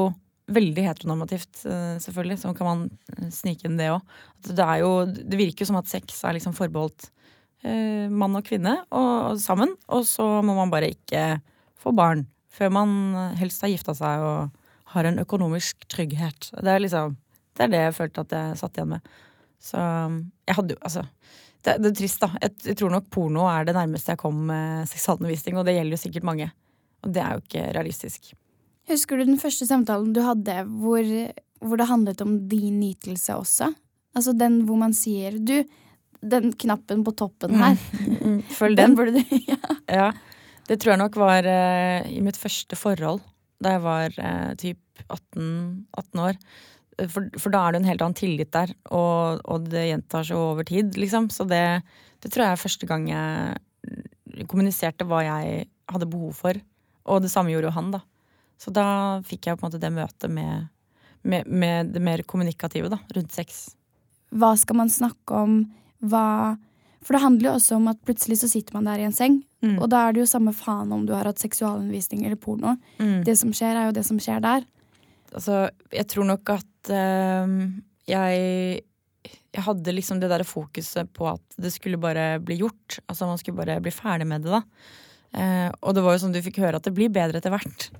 veldig 0.50 0.84
heteronormativt, 0.86 1.64
eh, 1.66 1.96
selvfølgelig. 2.02 2.38
Så 2.42 2.54
kan 2.56 2.68
man 2.68 2.84
eh, 3.16 3.28
snike 3.30 3.68
inn 3.68 3.78
det 3.78 3.90
òg. 3.92 4.02
Det, 4.42 4.54
det 5.22 5.38
virker 5.38 5.64
jo 5.64 5.70
som 5.70 5.80
at 5.80 5.90
sex 5.90 6.22
er 6.24 6.36
liksom 6.36 6.56
forbeholdt 6.56 7.10
eh, 7.64 8.10
mann 8.10 8.36
og 8.38 8.46
kvinne 8.46 8.78
og, 8.90 9.12
og 9.32 9.42
sammen. 9.42 9.74
Og 9.88 10.06
så 10.08 10.26
må 10.44 10.56
man 10.58 10.72
bare 10.72 10.92
ikke 10.94 11.40
få 11.82 11.94
barn 11.96 12.26
før 12.52 12.72
man 12.74 12.90
helst 13.38 13.62
har 13.64 13.72
gifta 13.72 13.94
seg 13.96 14.22
og 14.26 14.50
har 14.92 15.08
en 15.08 15.22
økonomisk 15.22 15.86
trygghet. 15.88 16.50
Det 16.52 16.68
er 16.68 16.82
liksom 16.84 17.16
Det 17.52 17.64
er 17.66 17.72
det 17.72 17.80
jeg 17.80 17.94
følte 17.96 18.20
at 18.24 18.32
jeg 18.32 18.58
satt 18.60 18.76
igjen 18.76 18.92
med. 18.94 19.08
Så 19.60 19.78
jeg 19.78 20.56
hadde 20.56 20.74
jo 20.74 20.78
Altså, 20.82 21.02
det, 21.62 21.78
det 21.78 21.90
er 21.90 21.96
trist, 21.96 22.20
da. 22.20 22.30
Jeg, 22.42 22.54
jeg, 22.64 22.76
tror 22.80 22.90
nok 22.90 23.10
porno 23.12 23.46
er 23.46 23.64
det 23.68 23.76
nærmeste 23.76 24.12
jeg 24.12 24.20
kom 24.20 24.40
med 24.48 24.88
seksualundervisning, 24.90 25.58
og 25.58 25.66
det 25.68 25.76
gjelder 25.76 25.96
jo 25.96 26.02
sikkert 26.04 26.26
mange. 26.26 26.48
Og 27.04 27.12
det 27.12 27.22
er 27.22 27.36
jo 27.36 27.44
ikke 27.44 27.66
realistisk. 27.76 28.32
Husker 28.90 29.18
du 29.18 29.28
den 29.28 29.38
første 29.40 29.66
samtalen 29.68 30.10
du 30.14 30.22
hadde 30.26 30.62
hvor, 30.82 31.06
hvor 31.62 31.78
det 31.78 31.88
handlet 31.90 32.22
om 32.24 32.36
din 32.50 32.80
nytelse 32.80 33.36
også? 33.38 33.70
Altså 34.16 34.34
den 34.36 34.62
hvor 34.68 34.80
man 34.80 34.94
sier 34.96 35.38
du, 35.38 35.62
den 36.22 36.52
knappen 36.54 37.02
på 37.06 37.14
toppen 37.18 37.56
her. 37.58 37.78
Mm, 37.98 38.16
mm, 38.18 38.40
følg 38.58 38.78
den. 38.78 38.92
den 38.92 38.98
burde 38.98 39.22
du, 39.22 39.38
ja. 39.52 39.78
ja. 39.88 40.10
Det 40.68 40.78
tror 40.80 40.94
jeg 40.94 41.02
nok 41.02 41.16
var 41.18 41.46
uh, 41.46 42.10
i 42.10 42.20
mitt 42.22 42.38
første 42.38 42.78
forhold, 42.78 43.22
da 43.62 43.74
jeg 43.76 43.82
var 43.82 44.14
uh, 44.18 44.52
typ 44.58 45.02
18, 45.08 45.86
18 45.98 46.22
år. 46.22 46.38
For, 47.10 47.26
for, 47.40 47.50
da 47.50 47.64
er 47.64 47.74
det 47.74 47.80
en 47.80 47.88
helt 47.88 48.04
annen 48.04 48.18
tillit 48.18 48.52
der, 48.54 48.70
og, 48.94 49.40
og 49.50 49.66
det 49.72 49.88
gjentar 49.88 50.26
seg 50.28 50.38
over 50.38 50.66
tid, 50.68 50.94
liksom. 51.00 51.30
Så 51.34 51.46
det, 51.50 51.64
det, 52.22 52.30
tror 52.30 52.44
jeg 52.44 52.54
er 52.54 52.62
første 52.62 52.88
gang 52.88 53.08
jeg 53.10 54.46
kommuniserte 54.50 55.06
hva 55.08 55.24
jeg 55.24 55.66
hadde 55.90 56.10
behov 56.12 56.36
for. 56.38 56.60
Og 57.10 57.24
det 57.24 57.32
samme 57.32 57.50
gjorde 57.50 57.72
jo 57.72 57.74
han, 57.74 57.90
da. 57.96 58.02
Så 58.62 58.70
da 58.74 58.86
fikk 59.26 59.48
jeg 59.48 59.58
på 59.58 59.64
en 59.64 59.70
måte 59.70 59.80
det 59.82 59.90
møtet 59.94 60.30
med, 60.30 60.68
med, 61.26 61.48
med 61.50 61.94
det 61.94 62.02
mer 62.04 62.22
kommunikative 62.28 62.92
da, 62.92 63.00
rundt 63.16 63.34
sex. 63.34 63.64
Hva 64.30 64.52
skal 64.60 64.78
man 64.78 64.92
snakke 64.92 65.40
om? 65.44 65.56
Hva 66.02 66.54
For 67.02 67.16
det 67.16 67.24
handler 67.24 67.48
jo 67.48 67.54
også 67.58 67.78
om 67.80 67.88
at 67.90 67.98
plutselig 68.06 68.38
så 68.42 68.50
sitter 68.52 68.76
man 68.78 68.86
der 68.86 69.02
i 69.02 69.08
en 69.08 69.16
seng, 69.16 69.40
mm. 69.64 69.80
og 69.80 69.88
da 69.90 70.04
er 70.06 70.14
det 70.14 70.22
jo 70.22 70.30
samme 70.30 70.54
faen 70.54 70.94
om 70.94 71.02
du 71.08 71.14
har 71.16 71.26
hatt 71.26 71.42
seksualundervisning 71.42 72.22
eller 72.22 72.38
porno. 72.38 72.76
Mm. 73.02 73.24
Det 73.26 73.34
som 73.40 73.50
skjer, 73.56 73.74
er 73.74 73.90
jo 73.90 73.96
det 73.98 74.06
som 74.06 74.22
skjer 74.22 74.44
der. 74.44 74.68
Altså, 75.32 75.64
jeg 75.90 76.06
tror 76.12 76.28
nok 76.28 76.54
at 76.54 76.92
øh, 76.94 77.58
jeg 78.10 78.82
jeg 79.52 79.64
hadde 79.66 79.92
liksom 79.92 80.20
det 80.20 80.30
der 80.32 80.44
fokuset 80.48 81.10
på 81.12 81.26
at 81.28 81.56
det 81.60 81.72
skulle 81.74 82.00
bare 82.00 82.38
bli 82.40 82.56
gjort. 82.62 83.02
Altså 83.04 83.28
man 83.28 83.40
skulle 83.40 83.58
bare 83.58 83.80
bli 83.84 83.92
ferdig 83.92 84.26
med 84.26 84.46
det, 84.46 84.54
da. 84.54 84.62
Eh, 85.32 85.68
og 85.80 85.92
det 85.96 86.04
var 86.04 86.16
jo 86.16 86.22
sånn 86.22 86.32
du 86.32 86.40
fikk 86.44 86.62
høre 86.62 86.80
at 86.80 86.86
det 86.86 86.94
blir 86.96 87.12
bedre 87.12 87.40
etter 87.40 87.52
hvert. 87.52 87.90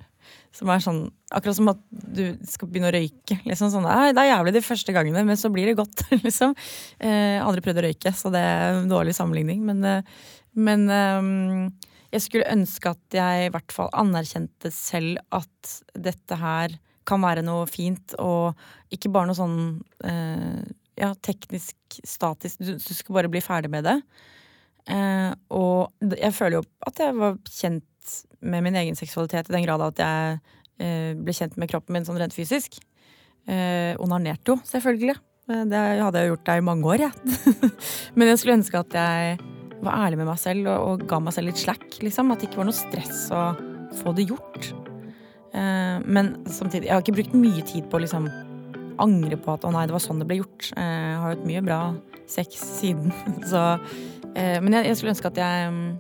Som 0.53 0.69
er 0.73 0.83
sånn, 0.85 1.07
Akkurat 1.33 1.57
som 1.57 1.71
at 1.73 1.81
du 1.89 2.35
skal 2.45 2.69
begynne 2.69 2.91
å 2.91 2.93
røyke. 2.93 3.39
Liksom 3.49 3.71
sånn, 3.73 3.87
Det 4.13 4.21
er 4.21 4.29
jævlig 4.29 4.53
de 4.59 4.65
første 4.67 4.93
gangene, 4.93 5.25
men 5.25 5.39
så 5.41 5.49
blir 5.53 5.71
det 5.71 5.79
godt. 5.79 6.05
liksom. 6.27 6.53
Eh, 7.01 7.41
aldri 7.41 7.65
prøvd 7.65 7.81
å 7.81 7.87
røyke, 7.87 8.13
så 8.13 8.33
det 8.35 8.43
er 8.45 8.83
en 8.83 8.91
dårlig 8.91 9.15
sammenligning. 9.17 9.63
Men, 9.65 9.81
eh, 9.89 10.03
men 10.53 10.85
eh, 10.93 11.89
jeg 12.13 12.27
skulle 12.27 12.53
ønske 12.53 12.93
at 12.93 13.17
jeg 13.17 13.47
i 13.47 13.53
hvert 13.55 13.73
fall 13.73 13.89
anerkjente 13.97 14.73
selv 14.75 15.23
at 15.33 15.77
dette 15.97 16.37
her 16.37 16.77
kan 17.09 17.23
være 17.25 17.43
noe 17.47 17.65
fint, 17.71 18.15
og 18.23 18.59
ikke 18.95 19.11
bare 19.13 19.31
noe 19.31 19.39
sånn 19.39 19.59
eh, 20.07 20.61
ja, 21.01 21.13
teknisk 21.25 21.99
statisk. 22.05 22.61
Du, 22.61 22.75
du, 22.77 22.93
skal 22.95 23.17
bare 23.19 23.33
bli 23.33 23.43
ferdig 23.43 23.73
med 23.73 23.89
det. 23.89 23.97
Eh, 24.91 25.31
og 25.55 26.13
jeg 26.19 26.35
føler 26.35 26.59
jo 26.61 26.67
at 26.89 27.03
jeg 27.03 27.17
var 27.19 27.41
kjent 27.49 27.87
med 28.41 28.65
min 28.67 28.79
egen 28.81 28.99
seksualitet 28.99 29.51
i 29.51 29.55
den 29.55 29.67
grad 29.67 29.85
at 29.85 30.03
jeg 30.03 30.39
eh, 30.83 31.13
ble 31.19 31.35
kjent 31.37 31.59
med 31.61 31.71
kroppen 31.71 31.97
min 31.97 32.07
sånn 32.07 32.21
rent 32.21 32.35
fysisk. 32.37 32.81
Eh, 33.51 33.95
onanerte 34.03 34.55
jo, 34.55 34.59
selvfølgelig. 34.69 35.17
Eh, 35.51 35.65
det 35.71 35.83
hadde 36.03 36.23
jeg 36.23 36.33
gjort 36.33 36.47
det 36.49 36.59
i 36.59 36.67
mange 36.67 36.93
år. 36.95 37.09
Ja. 37.09 37.11
Men 38.17 38.31
jeg 38.31 38.41
skulle 38.41 38.59
ønske 38.61 38.83
at 38.83 38.97
jeg 38.99 39.41
var 39.83 40.07
ærlig 40.07 40.21
med 40.21 40.31
meg 40.31 40.39
selv 40.39 40.71
og, 40.71 40.87
og, 40.87 41.05
ga 41.11 41.19
meg 41.23 41.35
selv 41.35 41.51
litt 41.51 41.63
slack. 41.63 41.89
Liksom. 42.03 42.31
At 42.33 42.43
det 42.43 42.51
ikke 42.51 42.63
var 42.63 42.71
noe 42.71 42.79
stress 42.79 43.27
å 43.35 43.43
få 44.03 44.15
det 44.17 44.29
gjort. 44.31 44.71
Eh, 45.53 45.99
men 46.07 46.33
samtidig, 46.49 46.89
jeg 46.89 46.95
har 46.95 47.03
ikke 47.05 47.19
brukt 47.19 47.37
mye 47.37 47.65
tid 47.69 47.91
på 47.91 47.99
å 47.99 48.05
liksom 48.05 48.31
angre 49.03 49.37
på 49.41 49.57
at 49.57 49.67
å 49.67 49.73
nei, 49.75 49.85
det 49.89 49.95
var 49.95 50.05
sånn 50.05 50.23
det 50.23 50.29
ble 50.31 50.41
gjort. 50.41 50.71
Eh, 50.77 50.87
jeg 50.87 51.19
har 51.19 51.35
hatt 51.35 51.45
mye 51.49 51.65
bra 51.67 51.81
sex 52.31 52.63
siden. 52.79 53.13
Så, 53.51 53.61
eh, 54.33 54.59
men 54.63 54.79
jeg, 54.79 54.91
jeg 54.91 55.01
skulle 55.01 55.15
ønske 55.17 55.33
at 55.33 55.43
jeg 55.43 55.75
mm, 55.75 55.91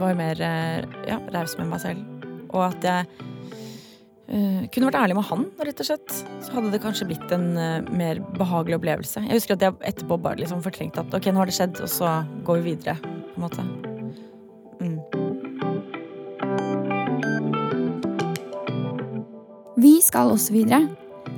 var 0.00 0.14
mer 0.18 0.40
eh, 0.42 0.84
ja, 1.08 1.18
raus 1.34 1.56
med 1.58 1.68
meg 1.72 1.82
selv. 1.82 2.04
Og 2.48 2.62
at 2.64 2.84
jeg 2.86 3.06
uh, 4.32 4.62
kunne 4.72 4.88
vært 4.88 5.00
ærlig 5.02 5.18
med 5.18 5.26
han, 5.28 5.42
rett 5.68 5.82
og 5.82 5.88
slett. 5.90 6.14
Så 6.44 6.54
hadde 6.54 6.72
det 6.72 6.80
kanskje 6.84 7.08
blitt 7.10 7.34
en 7.34 7.50
uh, 7.58 7.90
mer 7.92 8.22
behagelig 8.38 8.78
opplevelse. 8.78 9.24
Jeg 9.26 9.40
husker 9.40 9.58
at 9.58 9.66
jeg 9.66 9.76
etterpå 9.92 10.20
bare 10.24 10.40
liksom 10.40 10.64
fortrengte 10.64 11.04
at 11.04 11.18
ok, 11.18 11.28
nå 11.32 11.42
har 11.42 11.50
det 11.50 11.58
skjedd, 11.58 11.82
og 11.84 11.92
så 11.92 12.14
går 12.48 12.62
vi 12.62 12.72
videre. 12.72 12.96
på 13.02 13.36
en 13.36 13.44
måte. 13.44 13.62
Mm. 14.80 14.98
Vi 19.78 19.94
skal 20.02 20.32
også 20.32 20.56
videre. 20.56 20.88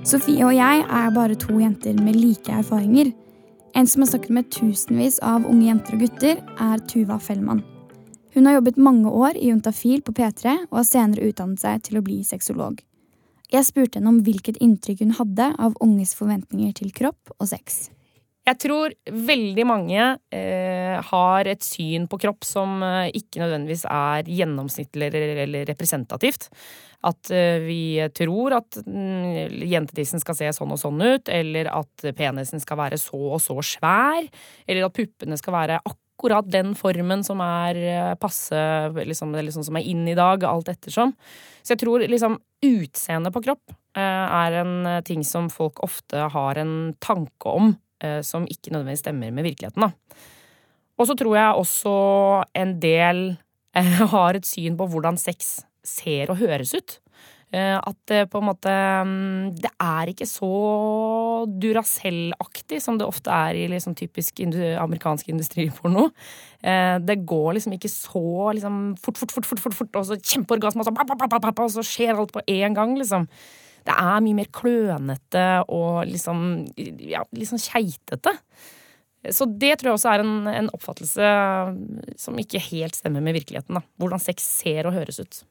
Sofie 0.07 0.47
og 0.47 0.55
jeg 0.57 0.85
er 0.87 1.11
bare 1.12 1.35
to 1.37 1.59
jenter 1.61 1.99
med 2.00 2.17
like 2.17 2.52
erfaringer. 2.52 3.11
En 3.76 3.87
som 3.87 4.02
har 4.02 4.09
snakket 4.11 4.31
med 4.35 4.49
tusenvis 4.50 5.19
av 5.23 5.45
unge 5.47 5.67
jenter 5.69 5.99
og 5.99 6.07
gutter, 6.07 6.40
er 6.59 6.81
Tuva 6.90 7.19
Fellmann. 7.23 7.61
Hun 8.40 8.47
har 8.47 8.54
jobbet 8.54 8.78
mange 8.80 9.11
år 9.12 9.37
i 9.37 9.50
Juntafil 9.50 10.00
på 10.00 10.14
P3 10.16 10.54
og 10.70 10.78
har 10.78 10.85
senere 10.88 11.26
utdannet 11.28 11.61
seg 11.61 11.82
til 11.85 11.99
å 11.99 12.02
bli 12.06 12.23
sexolog. 12.25 12.78
Jeg 13.52 13.66
spurte 13.68 14.00
henne 14.00 14.14
om 14.14 14.23
hvilket 14.25 14.56
inntrykk 14.64 15.02
hun 15.04 15.12
hadde 15.18 15.49
av 15.61 15.76
unges 15.85 16.14
forventninger 16.16 16.73
til 16.78 16.88
kropp 16.97 17.35
og 17.37 17.50
sex. 17.50 17.90
Jeg 18.49 18.56
tror 18.64 18.97
veldig 19.28 19.68
mange 19.68 20.09
eh, 20.32 20.97
har 21.11 21.52
et 21.52 21.68
syn 21.68 22.09
på 22.09 22.16
kropp 22.25 22.49
som 22.49 22.80
eh, 22.80 23.12
ikke 23.20 23.44
nødvendigvis 23.44 23.85
er 23.92 24.32
gjennomsnittlig 24.40 25.12
eller, 25.20 25.68
representativt. 25.75 26.49
At 27.12 27.28
eh, 27.28 27.61
vi 27.68 27.82
tror 28.16 28.56
at 28.62 28.80
mm, 28.88 29.52
jentetissen 29.68 30.25
skal 30.25 30.40
se 30.40 30.54
sånn 30.56 30.73
og 30.73 30.80
sånn 30.80 31.04
ut, 31.04 31.28
eller 31.28 31.68
at 31.76 32.12
penisen 32.16 32.64
skal 32.64 32.87
være 32.87 33.04
så 33.04 33.20
og 33.37 33.42
så 33.44 33.61
svær, 33.61 34.25
eller 34.64 34.88
at 34.88 34.97
puppene 34.97 35.37
skal 35.37 35.61
være 35.61 35.82
akkurat 35.85 36.06
akkurat 36.21 36.49
den 36.53 36.75
formen 36.77 37.25
som 37.25 37.41
er 37.41 37.79
eh, 37.81 38.15
passe, 38.21 38.61
liksom, 38.93 39.33
liksom 39.41 39.65
som 39.65 39.79
er 39.81 39.87
inn 39.89 40.05
i 40.09 40.17
dag, 40.19 40.45
alt 40.45 40.69
ettersom. 40.69 41.15
Så 41.62 41.73
jeg 41.75 41.81
tror 41.81 42.05
liksom 42.05 42.37
utseendet 42.61 43.33
på 43.33 43.43
kropp 43.47 43.73
eh, 43.97 44.03
er 44.03 44.59
en 44.61 44.75
eh, 44.87 45.00
ting 45.07 45.25
som 45.25 45.49
folk 45.49 45.81
ofte 45.81 46.29
har 46.35 46.61
en 46.61 46.93
tanke 47.00 47.49
om, 47.49 47.77
som 48.25 48.47
ikke 48.49 48.71
nødvendigvis 48.73 49.03
stemmer 49.03 49.29
med 49.37 49.45
virkeligheten, 49.45 49.83
da. 49.85 50.23
Og 50.97 51.05
så 51.05 51.12
tror 51.21 51.35
jeg 51.37 51.59
også 51.61 51.91
en 52.57 52.71
del 52.81 53.19
har 54.15 54.39
et 54.39 54.49
syn 54.49 54.79
på 54.79 54.87
hvordan 54.89 55.21
sex 55.21 55.59
ser 55.85 56.33
og 56.33 56.41
høres 56.41 56.73
ut. 56.73 56.97
Eh, 57.50 57.76
at 57.76 57.97
det 58.07 58.28
på 58.30 58.38
en 58.38 58.47
måte 58.47 58.71
mm, 58.71 59.57
Det 59.59 59.73
er 59.83 60.12
ikke 60.12 60.26
så 60.28 60.50
Duracell-aktig 61.50 62.78
som 62.78 62.99
det 63.00 63.09
ofte 63.09 63.33
er 63.35 63.59
i 63.59 63.64
liksom 63.73 63.97
typisk 63.99 64.38
amerikansk 64.78 65.33
industriporno. 65.33 66.11
Eh, 66.62 66.99
det 67.02 67.25
går 67.26 67.57
liksom 67.57 67.75
ikke 67.75 67.90
så 67.90 68.52
liksom 68.54 68.95
fort, 69.02 69.19
fort, 69.19 69.35
fort, 69.35 69.49
fort, 69.49 69.62
fort, 69.64 69.75
fort 69.80 69.99
og 69.99 70.07
så 70.07 70.21
kjempeorgasme, 70.21 70.85
og 70.85 70.87
så, 70.87 71.50
og 71.50 71.75
så 71.75 71.87
skjer 71.87 72.14
alt 72.14 72.33
på 72.37 72.45
én 72.47 72.76
gang, 72.76 72.95
liksom. 72.99 73.26
Det 73.88 73.97
er 73.97 74.23
mye 74.23 74.37
mer 74.37 74.50
klønete 74.52 75.47
og 75.73 76.04
liksom 76.07 76.66
ja, 76.76 77.25
liksom 77.33 77.59
keitete. 77.59 78.37
Så 79.33 79.49
det 79.49 79.78
tror 79.80 79.90
jeg 79.90 79.99
også 79.99 80.12
er 80.12 80.23
en, 80.23 80.35
en, 80.49 80.69
oppfattelse 80.76 81.30
som 82.21 82.38
ikke 82.40 82.61
helt 82.71 82.97
stemmer 82.97 83.25
med 83.25 83.40
virkeligheten. 83.40 83.80
da. 83.80 83.83
Hvordan 84.00 84.23
sex 84.23 84.45
ser 84.61 84.87
og 84.87 84.95
høres 84.95 85.19
ut 85.21 85.42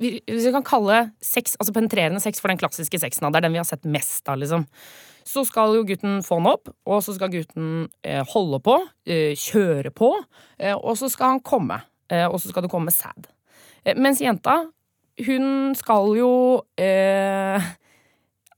hvis 0.00 0.46
vi 0.46 0.52
kan 0.54 0.64
kalle 0.66 0.98
sex, 1.22 1.56
altså 1.60 1.74
penetrerende 1.76 2.22
sex 2.22 2.42
for 2.42 2.52
den 2.52 2.60
klassiske 2.60 3.00
sexen, 3.02 3.28
det 3.28 3.40
er 3.40 3.46
den 3.46 3.56
vi 3.56 3.60
har 3.60 3.68
sett 3.68 3.84
mest 3.88 4.28
av, 4.28 4.40
liksom. 4.40 4.66
Så 5.28 5.44
skal 5.46 5.76
jo 5.76 5.84
gutten 5.86 6.20
få 6.26 6.40
den 6.40 6.50
opp, 6.50 6.72
og 6.88 7.02
så 7.06 7.14
skal 7.14 7.30
gutten 7.30 7.86
eh, 8.02 8.24
holde 8.32 8.58
på, 8.64 8.74
eh, 9.06 9.38
kjøre 9.38 9.92
på, 9.94 10.10
eh, 10.58 10.74
og 10.74 10.96
så 10.98 11.10
skal 11.12 11.36
han 11.36 11.44
komme. 11.46 11.78
Eh, 12.12 12.26
og 12.26 12.40
så 12.42 12.50
skal 12.50 12.66
det 12.66 12.72
komme 12.72 12.92
sæd. 12.94 13.28
Eh, 13.84 13.96
mens 13.96 14.20
jenta, 14.22 14.58
hun 15.26 15.76
skal 15.78 16.16
jo 16.18 16.32
eh, 16.80 17.70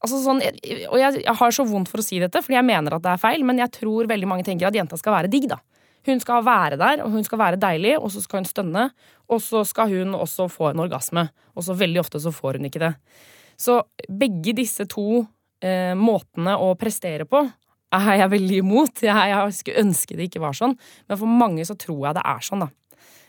Altså 0.04 0.18
sånn, 0.20 0.42
og 0.44 0.98
jeg, 1.00 1.22
jeg, 1.22 1.32
har 1.38 1.52
så 1.56 1.64
vondt 1.64 1.88
for 1.88 2.02
å 2.02 2.04
si 2.04 2.18
dette, 2.20 2.42
fordi 2.44 2.58
jeg 2.58 2.66
mener 2.68 2.92
at 2.92 3.00
det 3.06 3.14
er 3.14 3.20
feil, 3.22 3.40
men 3.48 3.56
jeg 3.56 3.72
tror 3.72 4.04
veldig 4.10 4.26
mange 4.28 4.44
tenker 4.44 4.68
at 4.68 4.76
jenta 4.76 4.98
skal 5.00 5.14
være 5.14 5.30
digg, 5.32 5.46
da. 5.48 5.56
Hun 6.04 6.20
skal 6.20 6.44
være 6.44 6.78
der, 6.80 7.02
og 7.04 7.14
hun 7.14 7.24
skal 7.24 7.40
være 7.40 7.60
deilig, 7.60 7.94
og 7.98 8.10
så 8.12 8.22
skal 8.24 8.42
hun 8.42 8.48
stønne. 8.48 8.88
Og 9.32 9.40
så 9.40 9.64
skal 9.64 9.92
hun 9.92 10.16
også 10.18 10.48
få 10.52 10.70
en 10.72 10.84
orgasme. 10.84 11.28
Og 11.56 11.64
så 11.64 11.76
veldig 11.78 12.02
ofte 12.02 12.20
så 12.20 12.32
får 12.34 12.58
hun 12.58 12.68
ikke 12.68 12.82
det. 12.82 12.94
Så 13.56 13.80
begge 14.08 14.54
disse 14.56 14.86
to 14.90 15.24
eh, 15.64 15.94
måtene 15.96 16.56
å 16.60 16.74
prestere 16.78 17.26
på 17.28 17.42
er 17.94 18.16
jeg 18.20 18.32
veldig 18.32 18.62
imot. 18.62 19.04
Jeg, 19.06 19.32
jeg, 19.32 19.58
skulle 19.58 19.84
ønske 19.84 20.16
det 20.18 20.28
ikke 20.28 20.42
var 20.42 20.56
sånn, 20.58 20.74
men 21.08 21.20
for 21.20 21.40
mange 21.42 21.66
så 21.66 21.76
tror 21.78 22.08
jeg 22.08 22.18
det 22.18 22.24
er 22.34 22.48
sånn, 22.48 22.64
da. 22.66 22.70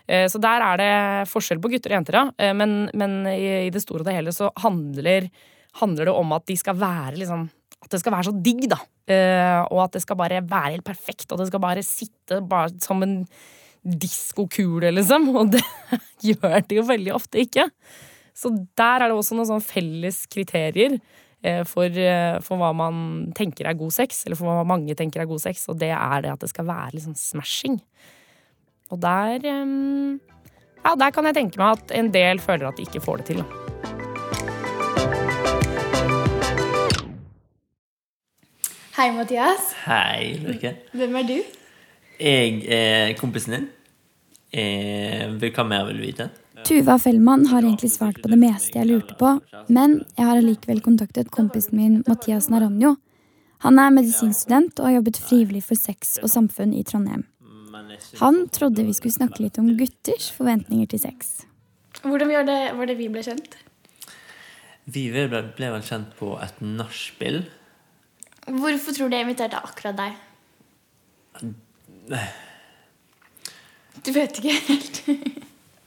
Eh, 0.06 0.26
så 0.30 0.42
der 0.42 0.66
er 0.66 0.82
det 0.82 0.94
forskjell 1.32 1.62
på 1.62 1.72
gutter 1.74 1.94
og 1.94 2.00
jenter, 2.00 2.20
ja. 2.20 2.26
Eh, 2.38 2.56
men, 2.58 2.78
men 2.98 3.20
i, 3.32 3.70
det 3.74 3.84
store 3.84 4.04
og 4.04 4.10
det 4.10 4.18
hele 4.18 4.34
så 4.36 4.52
handler, 4.64 5.30
handler 5.82 6.10
det 6.10 6.18
om 6.18 6.36
at 6.38 6.48
de 6.50 6.58
skal 6.60 6.78
være 6.82 7.22
liksom 7.22 7.48
At 7.84 7.92
det 7.92 8.00
skal 8.02 8.16
være 8.16 8.30
så 8.30 8.38
digg, 8.46 8.66
da. 8.72 8.80
Uh, 9.06 9.62
og 9.74 9.84
at 9.84 9.98
det 9.98 10.02
skal 10.02 10.18
bare 10.18 10.42
være 10.42 10.78
helt 10.78 10.88
perfekt, 10.88 11.28
og 11.30 11.38
det 11.42 11.50
skal 11.52 11.62
bare 11.62 11.84
sitte 11.86 12.40
bare 12.50 12.72
som 12.82 13.04
en 13.06 13.20
diskokule, 13.86 14.92
liksom. 14.92 15.30
Og 15.40 15.54
det 15.54 15.64
gjør 16.26 16.60
det 16.66 16.80
jo 16.80 16.86
veldig 16.88 17.14
ofte 17.16 17.44
ikke. 17.44 17.70
Så 18.36 18.52
der 18.76 19.04
er 19.04 19.10
det 19.10 19.16
også 19.16 19.38
noen 19.38 19.48
sånne 19.48 19.64
felles 19.64 20.26
kriterier 20.32 20.98
eh, 20.98 21.62
for, 21.70 21.88
eh, 21.88 22.36
for 22.44 22.60
hva 22.60 22.74
man 22.76 23.30
tenker 23.38 23.70
er 23.70 23.78
god 23.80 23.96
sex, 23.96 24.26
eller 24.26 24.40
for 24.40 24.50
hva 24.50 24.66
mange 24.68 24.98
tenker 24.98 25.24
er 25.24 25.30
god 25.30 25.46
sex, 25.46 25.68
og 25.72 25.80
det 25.80 25.94
er 25.96 26.26
det 26.26 26.34
at 26.34 26.44
det 26.44 26.52
skal 26.52 26.68
være 26.68 26.98
liksom 26.98 27.16
smashing. 27.20 27.80
Og 28.92 29.02
der 29.02 29.40
eh, 29.40 30.34
Ja, 30.86 30.92
der 30.94 31.10
kan 31.10 31.26
jeg 31.26 31.34
tenke 31.40 31.58
meg 31.58 31.80
at 31.80 31.96
en 31.98 32.12
del 32.14 32.44
føler 32.44 32.70
at 32.70 32.78
de 32.78 32.86
ikke 32.86 33.02
får 33.02 33.24
det 33.24 33.32
til. 33.32 33.42
Da. 33.42 33.65
Hei, 38.96 39.10
Mathias. 39.12 39.74
Hei, 39.84 40.38
Ulrikke. 40.40 40.70
Hvem 40.96 41.16
er 41.20 41.26
du? 41.28 41.40
Jeg 42.16 42.52
er 42.72 43.10
kompisen 43.20 43.52
din. 43.52 43.66
Jeg, 44.56 45.50
hva 45.52 45.66
mer 45.68 45.82
vil 45.90 45.98
du 46.00 46.04
vite? 46.06 46.28
Tuva 46.64 46.96
Fellmann 47.04 47.44
har 47.52 47.66
egentlig 47.66 47.90
svart 47.92 48.22
på 48.24 48.32
det 48.32 48.38
meste 48.40 48.80
jeg 48.80 48.88
lurte 48.88 49.18
på, 49.20 49.34
men 49.68 49.98
jeg 50.16 50.30
har 50.30 50.40
allikevel 50.40 50.80
kontaktet 50.86 51.28
kompisen 51.36 51.76
min 51.76 51.98
Mathias 52.08 52.48
Naranjo. 52.54 52.94
Han 53.68 53.82
er 53.84 53.92
medisinstudent 53.98 54.80
og 54.80 54.88
har 54.88 54.96
jobbet 55.02 55.20
frivillig 55.26 55.66
for 55.68 55.76
sex 55.76 56.16
og 56.22 56.32
samfunn 56.32 56.72
i 56.80 56.86
Trondheim. 56.88 57.28
Han 58.22 58.46
trodde 58.56 58.88
vi 58.88 58.96
skulle 58.96 59.18
snakke 59.18 59.44
litt 59.44 59.60
om 59.60 59.74
gutters 59.76 60.30
forventninger 60.38 60.88
til 60.96 61.04
sex. 61.04 61.36
Hvordan 62.00 62.32
var 62.32 62.48
det, 62.48 62.58
var 62.80 62.88
det 62.88 62.96
vi 63.04 63.12
ble 63.12 63.28
kjent? 63.28 63.60
Vi 64.88 65.10
ble, 65.12 65.28
ble 65.28 65.76
vel 65.76 65.84
kjent 65.84 66.16
på 66.16 66.38
et 66.40 66.64
nachspiel. 66.64 67.44
Hvorfor 68.46 68.94
tror 68.94 69.10
du 69.10 69.16
jeg 69.16 69.26
inviterte 69.26 69.58
akkurat 69.58 69.98
deg? 69.98 70.14
Du 74.06 74.12
vet 74.14 74.38
ikke 74.40 74.60
helt. 74.68 75.02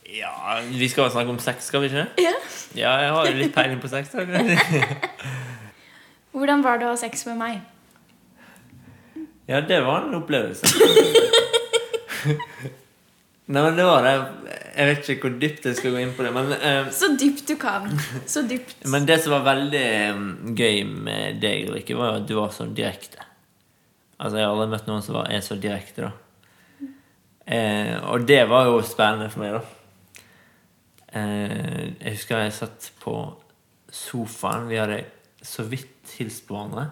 Ja, 0.09 0.61
vi 0.65 0.87
skal 0.89 1.11
snakke 1.13 1.29
om 1.31 1.39
sex, 1.39 1.67
skal 1.69 1.83
vi 1.83 1.87
ikke? 1.91 2.07
Ja. 2.17 2.31
Ja, 2.75 2.93
jeg 2.97 3.11
har 3.13 3.27
jo 3.29 3.35
litt 3.37 3.53
peiling 3.53 3.77
på 3.83 3.91
sex. 3.93 4.09
Hvordan 6.33 6.65
var 6.65 6.81
det 6.81 6.87
å 6.89 6.95
ha 6.95 6.97
sex 6.97 7.27
med 7.29 7.37
meg? 7.37 7.61
Ja, 9.53 9.61
det 9.61 9.83
var 9.85 10.09
en 10.09 10.17
opplevelse. 10.17 10.65
Nei, 13.49 13.63
men 13.65 13.79
det 13.79 13.85
var 13.89 14.05
det. 14.05 14.11
Jeg 14.77 14.89
vet 14.91 15.07
ikke 15.09 15.25
hvor 15.25 15.37
dypt 15.41 15.67
jeg 15.71 15.77
skal 15.79 15.95
gå 15.95 16.01
inn 16.03 16.11
på 16.13 16.25
det. 16.27 16.33
Men, 16.37 16.51
uh, 16.53 16.91
Så 16.93 17.09
dypt 17.17 17.47
du 17.49 17.55
kan. 17.61 17.89
Så 18.29 18.43
dypt. 18.49 18.83
men 18.93 19.07
det 19.09 19.23
som 19.25 19.33
var 19.39 19.47
veldig 19.47 19.85
eh, 19.85 20.19
gøy 20.59 20.83
med 20.85 21.41
deg, 21.41 21.71
Ulrikke, 21.71 21.97
var 21.97 22.13
jo 22.13 22.19
at 22.21 22.27
du 22.29 22.35
var 22.37 22.53
så 22.53 22.67
direkte. 22.69 23.25
Altså, 24.19 24.37
jeg 24.37 24.45
har 24.45 24.53
aldri 24.53 24.67
møtt 24.75 24.91
noen 24.91 25.05
som 25.07 25.17
var, 25.17 25.31
er 25.33 25.41
så 25.47 25.57
direkte, 25.57 26.11
da. 26.11 26.13
Uh, 27.49 27.95
og 28.13 28.29
det 28.29 28.43
var 28.51 28.69
jo 28.69 28.83
spennende 28.85 29.31
for 29.33 29.47
meg, 29.47 29.57
da. 29.57 29.65
Uh, 31.09 31.89
jeg 32.03 32.19
husker 32.19 32.45
jeg 32.45 32.57
satt 32.59 32.91
på 33.01 33.17
sofaen. 33.89 34.69
Vi 34.69 34.77
hadde 34.77 35.01
så 35.41 35.65
vidt 35.65 36.13
hilst 36.19 36.45
på 36.45 36.59
hverandre. 36.59 36.91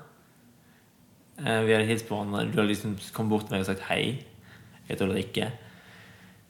Vi 1.36 1.74
hadde 1.74 1.84
hilst 1.90 2.08
på 2.08 2.16
hverandre. 2.16 2.46
Du 2.48 2.56
hadde 2.62 2.70
liksom 2.70 2.96
kommet 3.12 3.34
bort 3.34 3.48
til 3.50 3.58
meg 3.58 3.66
og 3.66 3.68
sagt 3.68 3.84
hei. 3.90 4.00
Jeg 4.86 4.94
heter 4.94 5.10
Ulrikke. 5.10 5.52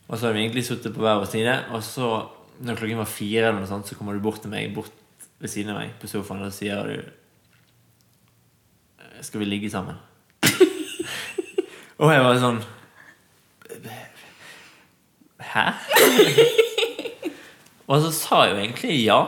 Og 0.07 0.15
så 0.15 0.27
hadde 0.27 0.37
vi 0.37 0.45
egentlig 0.45 0.65
sittet 0.67 0.95
på 0.95 1.03
hver 1.03 1.19
vår 1.19 1.29
side, 1.31 1.55
og 1.75 1.83
så, 1.83 2.11
når 2.63 2.79
klokken 2.79 3.01
var 3.01 3.11
fire, 3.11 3.49
eller 3.49 3.61
noe 3.61 3.71
sånt, 3.71 3.89
så 3.89 3.97
kommer 3.99 4.15
du 4.15 4.23
bort 4.23 4.41
til 4.43 4.53
meg, 4.53 4.71
bort 4.75 4.93
ved 5.43 5.51
siden 5.53 5.73
av 5.75 5.81
meg 5.81 5.97
på 6.01 6.09
sofaen, 6.11 6.45
og 6.47 6.55
sier 6.55 6.87
du 6.89 6.97
Skal 9.25 9.41
vi 9.41 9.49
ligge 9.49 9.71
sammen? 9.73 9.97
og 12.01 12.13
jeg 12.13 12.25
var 12.25 12.41
sånn 12.41 12.61
Hæ? 15.47 15.65
og 17.91 18.03
så 18.05 18.11
sa 18.13 18.43
jeg 18.45 18.53
jo 18.53 18.61
egentlig 18.61 18.97
ja. 19.05 19.21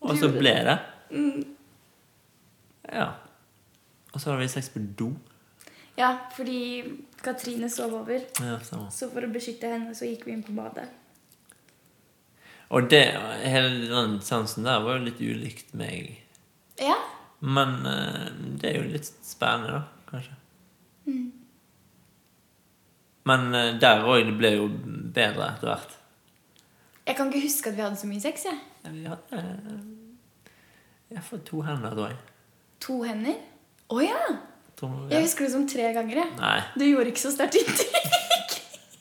Og 0.00 0.18
så 0.18 0.28
ble 0.32 0.52
det. 0.66 0.76
Ja. 2.86 3.08
Og 4.12 4.20
så 4.20 4.30
hadde 4.30 4.40
vi 4.42 4.48
sex 4.52 4.70
på 4.72 4.82
do. 4.98 5.10
Ja, 5.98 6.14
fordi 6.36 6.60
Katrine 7.20 7.68
sov 7.70 7.94
over. 8.02 8.22
Ja. 8.40 8.56
Så 8.94 9.10
for 9.10 9.26
å 9.26 9.32
beskytte 9.32 9.72
henne, 9.72 9.94
så 9.96 10.08
gikk 10.08 10.26
vi 10.28 10.36
inn 10.36 10.44
på 10.46 10.54
badet. 10.56 10.86
Og 12.70 12.86
det, 12.90 13.02
hele 13.42 13.88
den 13.90 14.20
sansen 14.22 14.68
der 14.68 14.84
var 14.84 14.98
jo 15.00 15.08
litt 15.08 15.20
ulikt 15.20 15.72
meg. 15.74 16.12
Ja. 16.78 16.96
Men 17.40 17.80
eh, 17.88 18.28
det 18.60 18.70
er 18.70 18.78
jo 18.78 18.90
litt 18.92 19.08
spennende, 19.26 19.80
da, 19.80 20.06
kanskje. 20.12 20.36
Men 23.30 23.54
eh, 23.54 23.72
der 23.80 24.04
òg, 24.06 24.22
det 24.28 24.36
ble 24.38 24.52
jo 24.54 24.68
bedre 24.70 25.50
etter 25.50 25.72
hvert. 25.72 25.96
Jeg 27.06 27.18
kan 27.18 27.30
ikke 27.30 27.42
huske 27.48 27.72
at 27.72 27.76
vi 27.76 27.84
hadde 27.84 27.98
så 27.98 28.08
mye 28.08 28.22
sex, 28.22 28.46
jeg. 28.46 28.58
Vi 28.94 29.04
hadde 29.08 29.42
Iallfall 31.10 31.42
to 31.46 31.64
hender, 31.66 31.94
tror 31.96 32.12
jeg. 32.12 32.20
To 32.86 33.00
hender. 33.02 33.40
Å 33.90 33.98
ja! 34.04 34.20
Tror 34.80 34.96
jeg. 34.96 35.10
Jeg 35.12 35.26
husker 35.28 35.44
det 35.46 35.52
som 35.52 35.66
tre 35.68 35.90
ganger, 35.92 36.22
jeg. 36.22 36.32
Nei. 36.40 36.58
Du 36.80 36.84
gjorde 36.86 37.12
ikke 37.12 37.22
så 37.26 37.34
sterkt 37.36 37.60
inntrykk. 37.60 37.96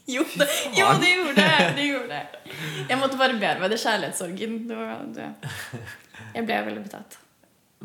Jo, 0.09 0.23
det, 0.25 0.45
jo, 0.73 0.85
det 0.97 1.09
gjorde 1.13 1.33
det. 1.37 1.65
det 1.77 1.83
gjorde 1.85 2.15
det. 2.15 2.53
Jeg 2.89 2.97
måtte 2.97 3.17
bare 3.19 3.35
bearbeide 3.37 3.77
kjærlighetssorgen. 3.77 4.55
Det 4.65 4.77
var, 4.79 5.03
det. 5.13 5.27
Jeg 6.33 6.45
ble 6.47 6.55
veldig 6.65 6.81
betatt. 6.87 7.17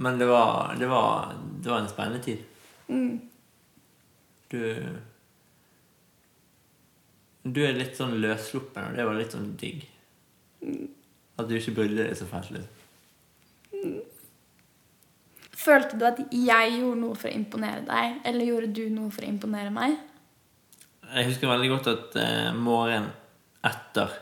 Men 0.01 0.17
det 0.19 0.29
var, 0.31 0.73
det 0.81 0.89
var, 0.89 1.35
det 1.61 1.69
var 1.69 1.83
en 1.83 1.91
spennende 1.91 2.23
tid. 2.25 2.41
Mm. 2.89 3.21
Du 4.55 4.63
Du 7.45 7.61
er 7.61 7.77
litt 7.77 8.01
sånn 8.01 8.17
løssluppen, 8.25 8.89
og 8.89 8.97
det 8.97 9.05
var 9.05 9.21
litt 9.21 9.37
sånn 9.37 9.51
digg. 9.61 9.85
At 11.37 11.51
du 11.51 11.59
ikke 11.59 11.77
brydde 11.77 12.07
deg 12.07 12.17
så 12.17 12.31
fælt. 12.31 12.55
Liksom. 12.57 12.74
Følte 15.65 15.99
du 16.01 16.05
at 16.09 16.19
jeg 16.29 16.75
gjorde 16.79 17.01
noe 17.01 17.17
for 17.17 17.31
å 17.31 17.37
imponere 17.37 17.85
deg, 17.87 18.19
eller 18.29 18.51
gjorde 18.51 18.73
du 18.77 18.83
noe 18.93 19.13
for 19.15 19.25
å 19.25 19.31
imponere 19.31 19.73
meg? 19.73 19.97
Jeg 21.15 21.29
husker 21.31 21.49
veldig 21.49 21.71
godt 21.73 21.89
at 21.93 22.19
eh, 22.21 22.51
morgenen 22.57 23.09
etter 23.65 24.13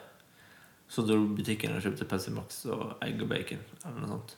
så 0.92 1.02
dro 1.06 1.16
du 1.22 1.34
butikken 1.38 1.72
og 1.74 1.82
kjøpte 1.82 2.06
Pepsi 2.06 2.34
Max 2.34 2.62
og 2.68 2.98
egg 3.02 3.22
og 3.24 3.30
bacon. 3.30 3.62
Eller 3.80 4.02
noe 4.02 4.10
sånt. 4.12 4.34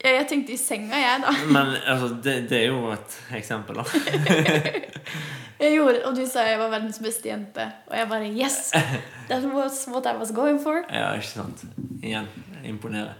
Ja, 0.00 0.14
jeg 0.16 0.30
tenkte 0.30 0.54
i 0.54 0.56
senga, 0.56 0.96
jeg, 0.96 1.20
da. 1.26 1.34
Men 1.54 1.74
altså, 1.76 2.14
det, 2.24 2.36
det 2.48 2.62
er 2.62 2.70
jo 2.70 2.88
et 2.94 3.18
eksempel, 3.36 3.82
da. 3.82 3.84
Jeg 5.60 5.74
gjorde, 5.74 5.98
og 6.08 6.14
du 6.16 6.22
sa 6.24 6.40
jeg 6.48 6.56
var 6.56 6.70
verdens 6.72 6.96
beste 7.04 7.28
jente. 7.28 7.66
Og 7.90 7.96
jeg 7.98 8.08
bare 8.08 8.28
Yes! 8.32 8.70
That 9.28 9.44
was 9.52 9.82
what 9.92 10.06
I 10.08 10.14
was 10.16 10.30
going 10.32 10.56
for. 10.62 10.80
Ja, 10.88 11.10
ikke 11.18 11.28
sant. 11.28 11.64
Igjen. 12.00 12.30
Imponerer. 12.64 13.12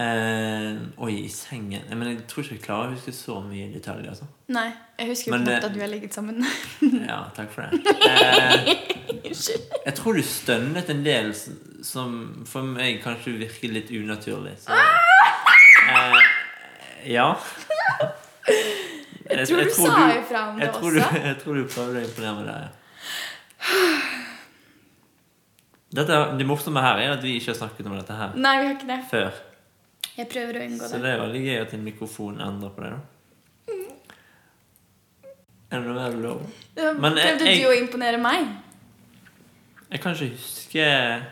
Eh, 0.00 0.76
oi, 1.04 1.12
i 1.26 1.28
sengen 1.28 1.82
Men 1.92 2.08
jeg 2.08 2.22
tror 2.30 2.46
ikke 2.46 2.54
jeg 2.56 2.62
klarer 2.64 2.88
å 2.88 2.94
huske 2.94 3.12
så 3.12 3.34
mye 3.44 3.66
detaljer. 3.74 4.08
Altså. 4.14 4.24
Nei, 4.56 4.70
jeg 4.98 5.10
husker 5.10 5.28
jo 5.28 5.34
Men 5.36 5.44
knapt 5.44 5.66
at 5.68 5.74
vi 5.76 5.82
har 5.84 5.90
ligget 5.92 6.16
sammen. 6.16 6.40
Ja, 7.10 7.18
takk 7.36 7.52
for 7.52 7.68
det. 7.68 7.96
Eh, 8.08 8.72
jeg 9.86 9.94
tror 9.98 10.16
du 10.16 10.22
stønnet 10.24 10.88
en 10.94 11.04
del 11.04 11.34
som 11.36 12.16
for 12.48 12.64
meg 12.72 13.02
kanskje 13.04 13.36
virker 13.42 13.74
litt 13.74 13.92
unaturlig. 13.92 14.54
Så, 14.64 14.72
eh, 15.92 16.18
ja. 17.12 17.28
Jeg 19.32 19.46
tror 19.48 19.62
du 19.62 19.70
sa 19.76 19.92
ifra 20.16 20.40
om 20.50 20.58
det 20.58 20.66
jeg 20.66 20.72
du, 20.72 20.98
også. 21.02 21.22
jeg 21.28 21.36
tror 21.44 21.60
du 21.60 21.62
prøvde 21.68 22.00
å 22.00 22.04
imponere 22.08 22.34
meg 22.40 22.48
der, 22.48 22.64
ja. 22.64 22.72
Dette, 25.92 26.16
det 26.40 26.46
morsomme 26.48 26.80
her 26.80 26.98
er 27.04 27.10
at 27.18 27.22
vi 27.24 27.36
ikke 27.36 27.52
har 27.52 27.58
snakket 27.60 27.88
om 27.88 27.94
dette 27.98 28.14
her 28.16 28.32
Nei, 28.40 28.54
vi 28.62 28.68
har 28.70 28.76
ikke 28.78 28.88
det. 28.88 29.00
før. 29.10 29.42
Jeg 30.16 30.28
prøver 30.28 30.58
å 30.60 30.64
unngå 30.66 30.88
Så 30.88 30.98
det. 30.98 31.02
det 31.06 31.10
er 31.14 31.20
veldig 31.22 31.42
gøy 31.46 31.60
at 31.62 31.74
en 31.74 31.84
mikrofon 31.86 32.40
endrer 32.44 32.70
på 32.76 32.82
det. 32.84 32.90
da 32.92 32.98
Er 35.72 35.80
det 35.80 35.86
du 36.12 36.20
lover? 36.20 36.46
Men 37.00 37.16
jeg- 37.16 37.38
Prøvde 37.38 37.54
du 37.62 37.68
å 37.68 37.78
imponere 37.80 38.18
meg? 38.20 38.48
Jeg 39.90 40.00
kan 40.00 40.14
ikke 40.14 40.30
huske 40.36 41.22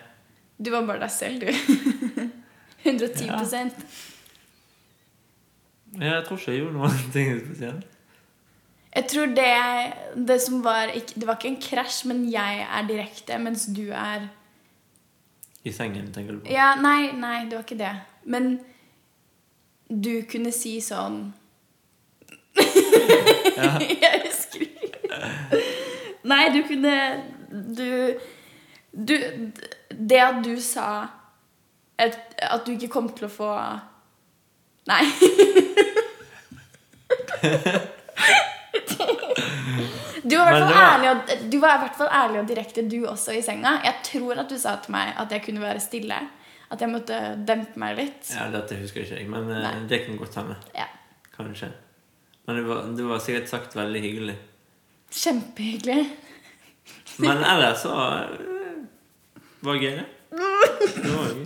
Du 0.62 0.70
var 0.70 0.86
bare 0.86 1.00
deg 1.00 1.10
selv, 1.10 1.40
du. 1.40 1.46
110 2.84 3.26
Ja, 6.00 6.14
Jeg 6.14 6.24
tror 6.24 6.38
ikke 6.38 6.52
jeg 6.52 6.60
gjorde 6.62 6.76
noen 6.78 7.12
ting 7.12 7.40
spesielt. 7.44 7.84
Jeg 8.94 9.06
tror 9.10 9.26
det, 9.34 10.26
det 10.26 10.40
som 10.42 10.62
var 10.62 10.86
ikke, 10.94 11.14
Det 11.20 11.26
var 11.28 11.36
ikke 11.36 11.48
en 11.50 11.60
krasj, 11.62 12.04
men 12.06 12.24
jeg 12.30 12.66
er 12.66 12.86
direkte, 12.88 13.38
mens 13.42 13.66
du 13.66 13.90
er 13.92 14.28
I 15.64 15.72
sengen, 15.72 16.12
tenker 16.12 16.32
du 16.32 16.40
på? 16.40 16.52
Ja, 16.52 16.74
nei, 16.80 17.12
nei, 17.12 17.44
det 17.48 17.56
var 17.58 17.64
ikke 17.66 17.78
det. 17.78 17.94
Men 18.24 18.60
du 19.90 20.22
kunne 20.30 20.52
si 20.54 20.80
sånn 20.84 21.32
Jeg 22.60 24.20
husker 24.24 24.60
ikke. 24.64 24.98
Nei, 26.30 26.44
du 26.54 26.60
kunne 26.68 26.94
Du 27.50 28.14
Du 28.92 29.14
Det 29.90 30.20
at 30.22 30.44
du 30.44 30.54
sa 30.62 30.86
et, 32.00 32.16
at 32.38 32.62
du 32.64 32.70
ikke 32.72 32.88
kom 32.88 33.08
til 33.12 33.26
å 33.26 33.32
få 33.32 33.50
Nei. 34.88 35.02
Du 40.30 40.36
var, 40.38 40.52
var- 40.70 41.06
og, 41.10 41.32
du 41.52 41.56
var 41.62 41.76
i 41.76 41.82
hvert 41.84 41.96
fall 41.98 42.10
ærlig 42.20 42.40
og 42.42 42.48
direkte, 42.48 42.84
du 42.88 42.98
også, 43.10 43.32
i 43.38 43.42
senga. 43.42 43.76
Jeg 43.84 43.94
tror 44.06 44.40
at 44.44 44.50
du 44.52 44.56
sa 44.60 44.76
til 44.84 44.94
meg 44.96 45.12
at 45.18 45.32
jeg 45.34 45.42
kunne 45.46 45.60
være 45.64 45.80
stille. 45.82 46.18
At 46.70 46.80
jeg 46.84 46.90
måtte 46.92 47.16
dempe 47.48 47.80
meg 47.82 47.96
litt. 47.98 48.28
Ja, 48.30 48.44
Dette 48.52 48.76
husker 48.78 49.02
ikke 49.02 49.16
jeg, 49.18 49.28
men 49.32 49.48
eh, 49.50 49.62
Nei. 49.64 49.72
det 49.90 50.04
kan 50.06 50.18
godt 50.20 50.36
hende. 50.38 50.54
Ja. 50.76 50.84
Kanskje. 51.34 51.72
Men 52.46 52.56
det 52.60 52.64
var, 52.68 52.84
det 52.96 53.06
var 53.08 53.18
sikkert 53.24 53.48
sagt 53.50 53.74
veldig 53.76 54.02
hyggelig. 54.04 54.36
Kjempehyggelig. 55.10 56.04
Men 57.22 57.42
ellers 57.44 57.82
så 57.82 57.90
eh, 57.92 59.40
var 59.66 59.76
det 59.76 59.82
gøy, 59.82 59.96
det. 59.98 60.06
Det 60.94 61.10
var 61.10 61.34
gøy. 61.34 61.42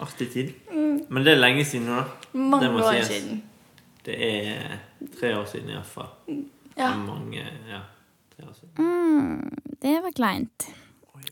Artig 0.00 0.26
tid. 0.32 0.50
Men 1.08 1.24
det 1.24 1.32
er 1.36 1.40
lenge 1.40 1.64
siden 1.68 1.86
nå, 1.88 1.96
da. 2.00 2.04
Det 2.32 2.42
Mange 2.52 2.70
år 2.84 3.00
siden. 3.06 3.40
Det 4.06 4.16
er 4.26 4.76
tre 5.20 5.32
år 5.38 5.46
siden 5.50 5.70
iallfall. 5.74 6.10
Ja. 6.76 6.92
Mange 6.96 7.46
Ja. 7.68 7.80
År. 8.40 8.54
Mm, 8.78 9.50
det 9.82 9.98
var 10.02 10.12
kleint. 10.16 10.68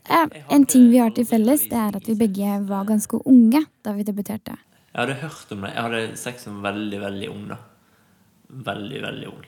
Ja, 0.09 0.27
en 0.53 0.65
ting 0.69 0.89
vi 0.91 0.97
har 1.01 1.09
til 1.15 1.25
felles, 1.25 1.63
det 1.69 1.73
er 1.77 1.95
at 1.97 2.05
vi 2.07 2.13
begge 2.15 2.59
var 2.69 2.85
ganske 2.85 3.17
unge 3.25 3.63
da 3.83 3.93
vi 3.97 4.03
debuterte. 4.05 4.53
Jeg 4.93 4.99
hadde 4.99 5.15
hørt 5.23 5.51
om 5.55 5.61
det. 5.65 5.71
Jeg 5.73 5.83
hadde 5.87 6.17
sex 6.17 6.43
som 6.45 6.61
veldig, 6.63 6.99
veldig 7.01 7.29
ung, 7.33 7.47
da. 7.49 7.57
Veldig, 8.49 9.01
veldig 9.01 9.27
ung. 9.31 9.43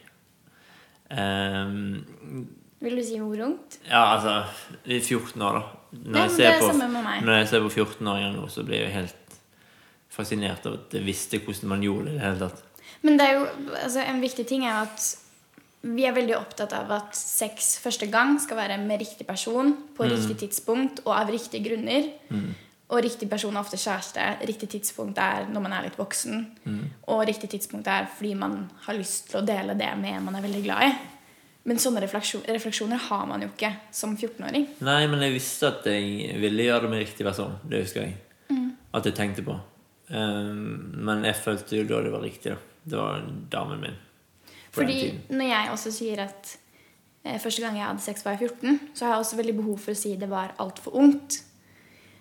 Um, 1.12 2.47
Vil 2.82 2.95
du 2.97 3.04
si 3.06 3.17
hvor 3.19 3.41
ungt? 3.45 3.77
ja, 3.89 4.04
altså 4.15 4.43
I 4.86 4.99
14 5.04 5.41
år, 5.41 5.58
da. 5.60 5.63
Når 5.91 6.12
Nei, 6.15 6.21
jeg 6.21 6.32
ser 6.32 6.51
er 6.54 6.60
på, 6.62 7.25
når 7.25 7.34
jeg 7.36 7.47
ser 7.51 7.65
på 7.65 7.71
14-åringer 7.75 8.36
nå, 8.38 8.45
så 8.49 8.63
blir 8.63 8.80
jeg 8.86 8.93
helt 8.95 9.39
fascinert 10.12 10.65
av 10.69 10.77
at 10.80 10.93
jeg 10.95 11.04
visste 11.06 11.39
hvordan 11.43 11.69
man 11.73 11.84
gjorde 11.84 12.06
det 12.08 12.13
i 12.13 12.17
det 12.17 12.23
hele 12.25 12.39
tatt. 12.47 12.63
Men 13.04 13.17
det 13.19 13.27
er 13.27 13.34
jo, 13.41 13.47
altså, 13.84 14.06
en 14.08 14.21
viktig 14.23 14.45
ting 14.47 14.63
er 14.65 14.86
at 14.86 15.10
vi 15.82 16.04
er 16.06 16.13
veldig 16.13 16.36
opptatt 16.38 16.74
av 16.78 16.91
at 16.94 17.15
sex 17.17 17.74
første 17.82 18.06
gang 18.12 18.36
skal 18.41 18.60
være 18.60 18.78
med 18.82 19.02
riktig 19.02 19.26
person 19.26 19.74
på 19.98 20.06
riktig 20.06 20.38
tidspunkt 20.44 21.02
og 21.08 21.15
av 21.17 21.32
riktige 21.34 21.65
grunner. 21.65 22.12
Og 22.91 23.00
riktig 23.06 23.30
person 23.32 23.56
er 23.56 23.63
ofte 23.63 23.80
kjæreste. 23.80 24.26
Riktig 24.50 24.70
tidspunkt 24.74 25.17
er 25.24 25.48
når 25.50 25.63
man 25.63 25.74
er 25.74 25.88
litt 25.88 25.98
voksen. 25.98 26.44
Og 27.08 27.24
riktig 27.28 27.50
tidspunkt 27.54 27.88
er 27.88 28.10
fordi 28.17 28.36
man 28.36 28.70
har 28.86 28.98
lyst 28.98 29.32
til 29.32 29.39
å 29.41 29.46
dele 29.48 29.78
det 29.80 29.89
med 29.98 30.17
en 30.17 30.28
man 30.28 30.38
er 30.38 30.46
veldig 30.46 30.63
glad 30.67 30.89
i. 30.89 30.91
Men 31.63 31.78
sånne 31.78 32.02
refleksjon, 32.02 32.41
refleksjoner 32.50 32.98
har 33.10 33.26
man 33.30 33.44
jo 33.46 33.52
ikke 33.52 33.70
som 33.94 34.15
14-åring. 34.17 34.67
Nei, 34.82 35.02
men 35.10 35.22
jeg 35.22 35.36
visste 35.36 35.70
at 35.70 35.86
jeg 35.86 36.38
ville 36.41 36.65
gjøre 36.65 36.88
det 36.88 36.94
med 36.94 37.04
riktig 37.04 37.26
person. 37.26 37.58
Det 37.63 37.84
husker 37.84 38.08
jeg. 38.08 38.15
At 38.91 39.06
jeg 39.08 39.15
tenkte 39.15 39.46
på. 39.46 39.56
Um, 40.12 40.91
men 41.06 41.22
jeg 41.24 41.38
følte 41.39 41.78
jo 41.78 41.86
da 41.88 42.02
det 42.04 42.12
var 42.12 42.26
riktig, 42.26 42.56
da. 42.56 42.58
Det 42.84 42.98
var 42.98 43.22
damen 43.54 43.86
min. 43.86 44.00
På 44.71 44.81
Fordi 44.81 45.19
når 45.29 45.47
jeg 45.49 45.71
også 45.73 45.91
sier 45.91 46.19
at 46.23 46.57
eh, 47.25 47.38
første 47.43 47.62
gang 47.62 47.75
jeg 47.77 47.86
hadde 47.86 48.01
sex 48.05 48.23
var 48.25 48.38
jeg 48.38 48.49
14, 48.49 48.79
så 48.95 49.05
har 49.05 49.13
jeg 49.17 49.19
også 49.25 49.39
veldig 49.41 49.55
behov 49.57 49.79
for 49.84 49.91
å 49.91 49.99
si 49.99 50.15
det 50.15 50.29
var 50.31 50.53
altfor 50.63 50.95
ungt. 50.95 51.41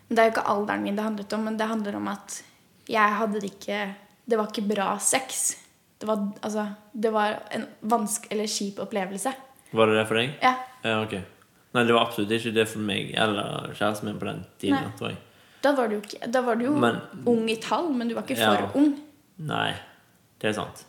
Men 0.08 0.16
det 0.16 0.22
er 0.24 0.30
jo 0.30 0.34
ikke 0.34 0.46
alderen 0.50 0.82
min 0.82 0.96
det 0.98 1.04
handlet 1.06 1.32
om, 1.36 1.44
men 1.46 1.56
det 1.60 1.68
handler 1.70 1.96
om 2.00 2.08
at 2.10 2.40
jeg 2.90 3.16
hadde 3.20 3.40
det 3.40 3.52
ikke 3.52 3.94
Det 4.30 4.38
var 4.38 4.46
ikke 4.50 4.66
bra 4.68 4.88
sex. 4.98 5.56
Det 6.00 6.06
var, 6.06 6.20
altså, 6.42 6.64
det 6.94 7.10
var 7.12 7.38
en 7.54 7.64
vanske 7.82 8.28
eller 8.30 8.46
kjip 8.46 8.78
opplevelse. 8.82 9.32
Var 9.72 9.86
det 9.90 9.96
det 9.98 10.04
for 10.08 10.14
deg? 10.20 10.34
Ja, 10.42 10.54
Ja, 10.84 11.00
ok. 11.04 11.14
Nei, 11.74 11.82
det 11.86 11.94
var 11.94 12.06
absolutt 12.08 12.30
ikke 12.34 12.52
det 12.54 12.66
for 12.68 12.80
meg 12.82 13.10
eller 13.14 13.70
kjæresten 13.78 14.08
min 14.08 14.18
på 14.18 14.26
den 14.26 14.44
tiden, 14.58 14.74
Nei. 14.80 14.92
tror 14.98 15.10
jeg. 15.12 15.18
Da 15.62 15.72
var 15.76 15.90
du, 15.92 15.96
ikke, 16.00 16.30
da 16.32 16.40
var 16.42 16.56
du 16.56 16.64
jo 16.64 16.72
Men- 16.74 17.00
ung 17.26 17.44
i 17.50 17.56
tall, 17.62 17.90
men 17.92 18.08
du 18.08 18.14
var 18.14 18.22
ikke 18.24 18.38
Ja. 18.38 18.54
for 18.56 18.78
ung. 18.80 18.94
Nei, 19.38 19.74
det 20.40 20.48
er 20.48 20.52
sant. 20.56 20.84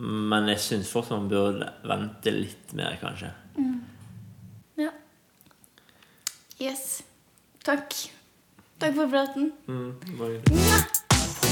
Men 0.00 0.46
jeg 0.48 0.60
syns 0.64 0.90
fortsatt 0.92 1.18
man 1.18 1.28
burde 1.28 1.66
vente 1.88 2.32
litt 2.32 2.72
mer, 2.78 2.96
kanskje. 3.02 3.32
Ja. 4.80 4.90
Yes. 6.60 7.02
Takk. 7.64 7.92
Takk 8.80 8.94
for 8.96 9.12
praten. 9.12 9.52
Mm, 9.68 9.92
bare- 10.18 11.50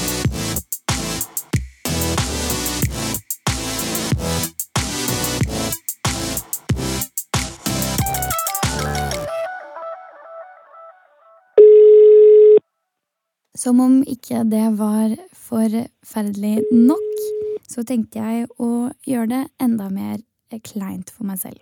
Som 13.59 13.79
om 13.83 13.95
ikke 14.07 14.43
det 14.47 14.65
var 14.79 15.15
forferdelig 15.35 16.61
nok, 16.71 17.08
så 17.69 17.85
tenkte 17.85 18.21
jeg 18.23 18.47
å 18.57 18.89
gjøre 19.05 19.29
det 19.29 19.43
enda 19.61 19.89
mer 19.93 20.23
kleint 20.65 21.11
for 21.13 21.29
meg 21.29 21.37
selv. 21.41 21.61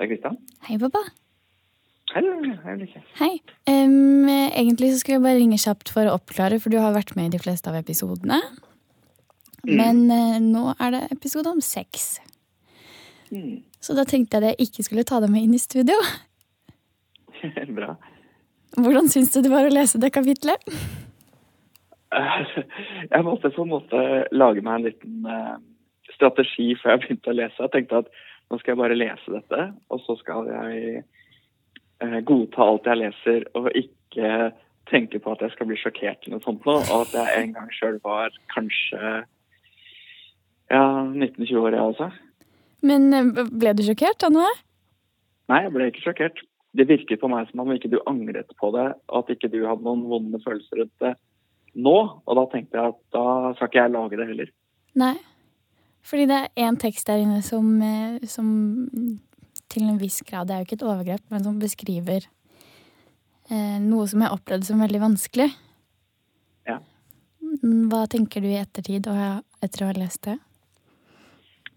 Det 0.00 0.06
er 0.06 0.08
Kristian. 0.14 0.38
Hei, 0.64 0.78
pappa. 0.80 1.02
Hei, 2.10 2.22
hei, 2.64 3.02
Hei. 3.20 3.34
Em, 3.70 4.24
egentlig 4.26 4.94
så 4.94 5.02
skulle 5.02 5.18
jeg 5.18 5.26
bare 5.26 5.38
ringe 5.38 5.60
kjapt 5.60 5.92
for 5.92 6.08
å 6.08 6.16
oppklare, 6.16 6.56
for 6.58 6.72
du 6.72 6.78
har 6.80 6.96
vært 6.96 7.12
med 7.18 7.28
i 7.28 7.36
de 7.36 7.42
fleste 7.42 7.68
av 7.70 7.76
episodene. 7.78 8.40
Men 9.68 10.06
eh, 10.10 10.38
nå 10.40 10.72
er 10.80 10.96
det 10.96 11.02
episode 11.12 11.52
om 11.52 11.60
sex. 11.62 12.16
Mm. 13.28 13.60
Så 13.84 13.94
da 13.94 14.06
tenkte 14.08 14.40
jeg 14.40 14.42
at 14.42 14.56
jeg 14.56 14.70
ikke 14.70 14.86
skulle 14.88 15.04
ta 15.06 15.20
deg 15.20 15.30
med 15.30 15.44
inn 15.44 15.54
i 15.54 15.60
studio. 15.60 16.00
Bra. 17.76 17.92
Hvordan 18.80 19.12
syns 19.12 19.36
du 19.36 19.42
det 19.44 19.52
var 19.52 19.68
å 19.68 19.74
lese 19.74 20.00
det 20.00 20.14
kapitlet? 20.16 20.64
Jeg 22.10 23.22
måtte 23.26 23.52
på 23.54 23.64
en 23.64 23.70
måte 23.70 24.00
lage 24.34 24.62
meg 24.66 24.80
en 24.80 24.86
liten 24.88 25.26
eh, 25.30 25.56
strategi 26.16 26.72
før 26.80 26.96
jeg 26.96 27.02
begynte 27.04 27.32
å 27.32 27.36
lese. 27.38 27.62
Jeg 27.62 27.74
tenkte 27.74 28.02
at 28.02 28.10
nå 28.50 28.58
skal 28.58 28.72
jeg 28.72 28.80
bare 28.80 28.98
lese 28.98 29.34
dette, 29.34 29.66
og 29.94 30.02
så 30.02 30.16
skal 30.18 30.48
jeg 30.50 31.02
eh, 32.02 32.18
godta 32.26 32.66
alt 32.66 32.88
jeg 32.90 33.02
leser, 33.04 33.46
og 33.54 33.70
ikke 33.78 34.50
tenke 34.90 35.20
på 35.22 35.36
at 35.36 35.44
jeg 35.44 35.54
skal 35.54 35.70
bli 35.70 35.78
sjokkert 35.78 36.26
eller 36.26 36.40
noe 36.40 36.46
sånt 36.46 36.66
nå, 36.66 36.76
og 36.80 37.04
at 37.04 37.14
jeg 37.14 37.44
en 37.44 37.54
gang 37.54 37.70
sjøl 37.76 38.00
var 38.02 38.34
kanskje 38.50 39.12
ja, 40.70 40.82
19-20 40.82 41.62
år, 41.62 41.76
jeg 41.76 41.94
også. 41.94 42.10
Men 42.90 43.10
eh, 43.14 43.32
ble 43.54 43.76
du 43.78 43.86
sjokkert 43.86 44.18
da 44.24 44.34
nå? 44.34 44.50
Nei, 45.50 45.64
jeg 45.66 45.74
ble 45.74 45.90
ikke 45.90 46.08
sjokkert. 46.08 46.46
Det 46.74 46.86
virket 46.86 47.18
på 47.22 47.30
meg 47.30 47.48
som 47.48 47.62
om 47.64 47.70
ikke 47.74 47.90
du 47.90 47.98
angret 48.06 48.50
på 48.58 48.70
det, 48.74 48.92
og 49.10 49.24
at 49.24 49.32
ikke 49.34 49.50
du 49.50 49.62
hadde 49.64 49.86
noen 49.86 50.06
vonde 50.10 50.38
følelser 50.42 50.82
rundt 50.82 51.02
det 51.02 51.14
nå. 51.74 51.96
Og 52.26 52.38
da 52.38 52.46
tenkte 52.52 52.78
jeg 52.78 52.94
at 52.94 53.00
da 53.14 53.24
skal 53.56 53.70
ikke 53.70 53.82
jeg 53.82 53.94
lage 53.94 54.20
det 54.20 54.28
heller. 54.30 54.52
Nei. 55.00 55.14
Fordi 56.06 56.26
det 56.30 56.38
er 56.38 56.68
én 56.68 56.78
tekst 56.80 57.06
der 57.10 57.22
inne 57.22 57.42
som, 57.44 57.66
eh, 57.84 58.18
som 58.26 58.46
til 59.70 59.86
en 59.86 59.98
viss 60.00 60.22
grad, 60.26 60.48
det 60.48 60.54
er 60.54 60.62
jo 60.62 60.68
ikke 60.68 60.78
et 60.80 60.88
overgrep, 60.88 61.24
men 61.30 61.44
som 61.44 61.58
beskriver 61.60 62.26
eh, 63.50 63.78
noe 63.84 64.06
som 64.10 64.24
jeg 64.24 64.34
opplevde 64.34 64.66
som 64.66 64.82
veldig 64.82 65.02
vanskelig. 65.04 65.50
Ja. 66.66 66.80
Hva 67.90 68.06
tenker 68.10 68.42
du 68.42 68.48
i 68.50 68.58
ettertid 68.58 69.06
og 69.10 69.44
etter 69.62 69.84
å 69.84 69.90
ha 69.90 69.98
lest 69.98 70.24
det? 70.26 70.38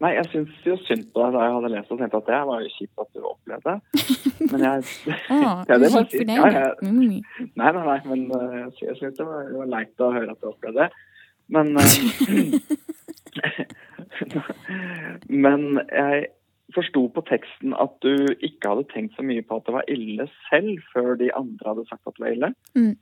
Nei, 0.01 0.11
jeg 0.17 0.25
syns 0.33 0.53
jo 0.65 0.73
synd 0.83 1.05
på 1.13 1.17
deg 1.23 1.31
da 1.35 1.39
jeg 1.45 1.53
hadde 1.55 1.69
lest 1.71 1.91
og 1.93 1.99
tenkte 2.01 2.17
at 2.19 2.27
det 2.27 2.39
var 2.49 2.57
jo 2.65 2.69
kjipt 2.73 2.97
at 3.03 3.09
du 3.13 3.19
opplevde 3.29 3.69
det. 3.69 3.77
Men 4.51 4.59
jeg 4.65 4.77
Å, 5.31 5.33
Ja, 5.69 5.75
det 5.79 5.89
var, 5.93 6.03
for 6.09 6.17
deg, 6.17 6.29
Ja, 6.33 6.37
jeg-. 6.51 6.77
Nei, 6.83 7.21
nei, 7.61 7.71
nei, 7.87 7.99
men 8.09 8.19
eh, 8.39 8.65
jeg 8.81 8.95
syns 8.99 9.15
det, 9.19 9.25
var- 9.29 9.53
var 9.61 9.69
leit 9.77 9.95
å 10.03 10.11
høre 10.17 10.31
at 10.35 10.41
du 10.41 10.45
opplevde 10.51 10.79
det. 10.87 10.91
Men 11.53 11.65
eh, 11.77 11.85
Men 15.43 15.61
jeg 15.89 16.27
forsto 16.73 17.03
på 17.13 17.21
teksten 17.27 17.73
at 17.77 17.93
du 18.01 18.13
ikke 18.41 18.69
hadde 18.71 18.87
tenkt 18.93 19.15
så 19.17 19.23
mye 19.25 19.43
på 19.45 19.59
at 19.59 19.65
det 19.67 19.75
var 19.75 19.89
ille 19.93 20.25
selv, 20.49 20.79
før 20.93 21.09
de 21.19 21.27
andre 21.37 21.69
hadde 21.69 21.85
sagt 21.89 22.07
at 22.09 22.15
det 22.17 22.23
var 22.25 22.33
ille. 22.35 22.49
Mm. 22.77 22.93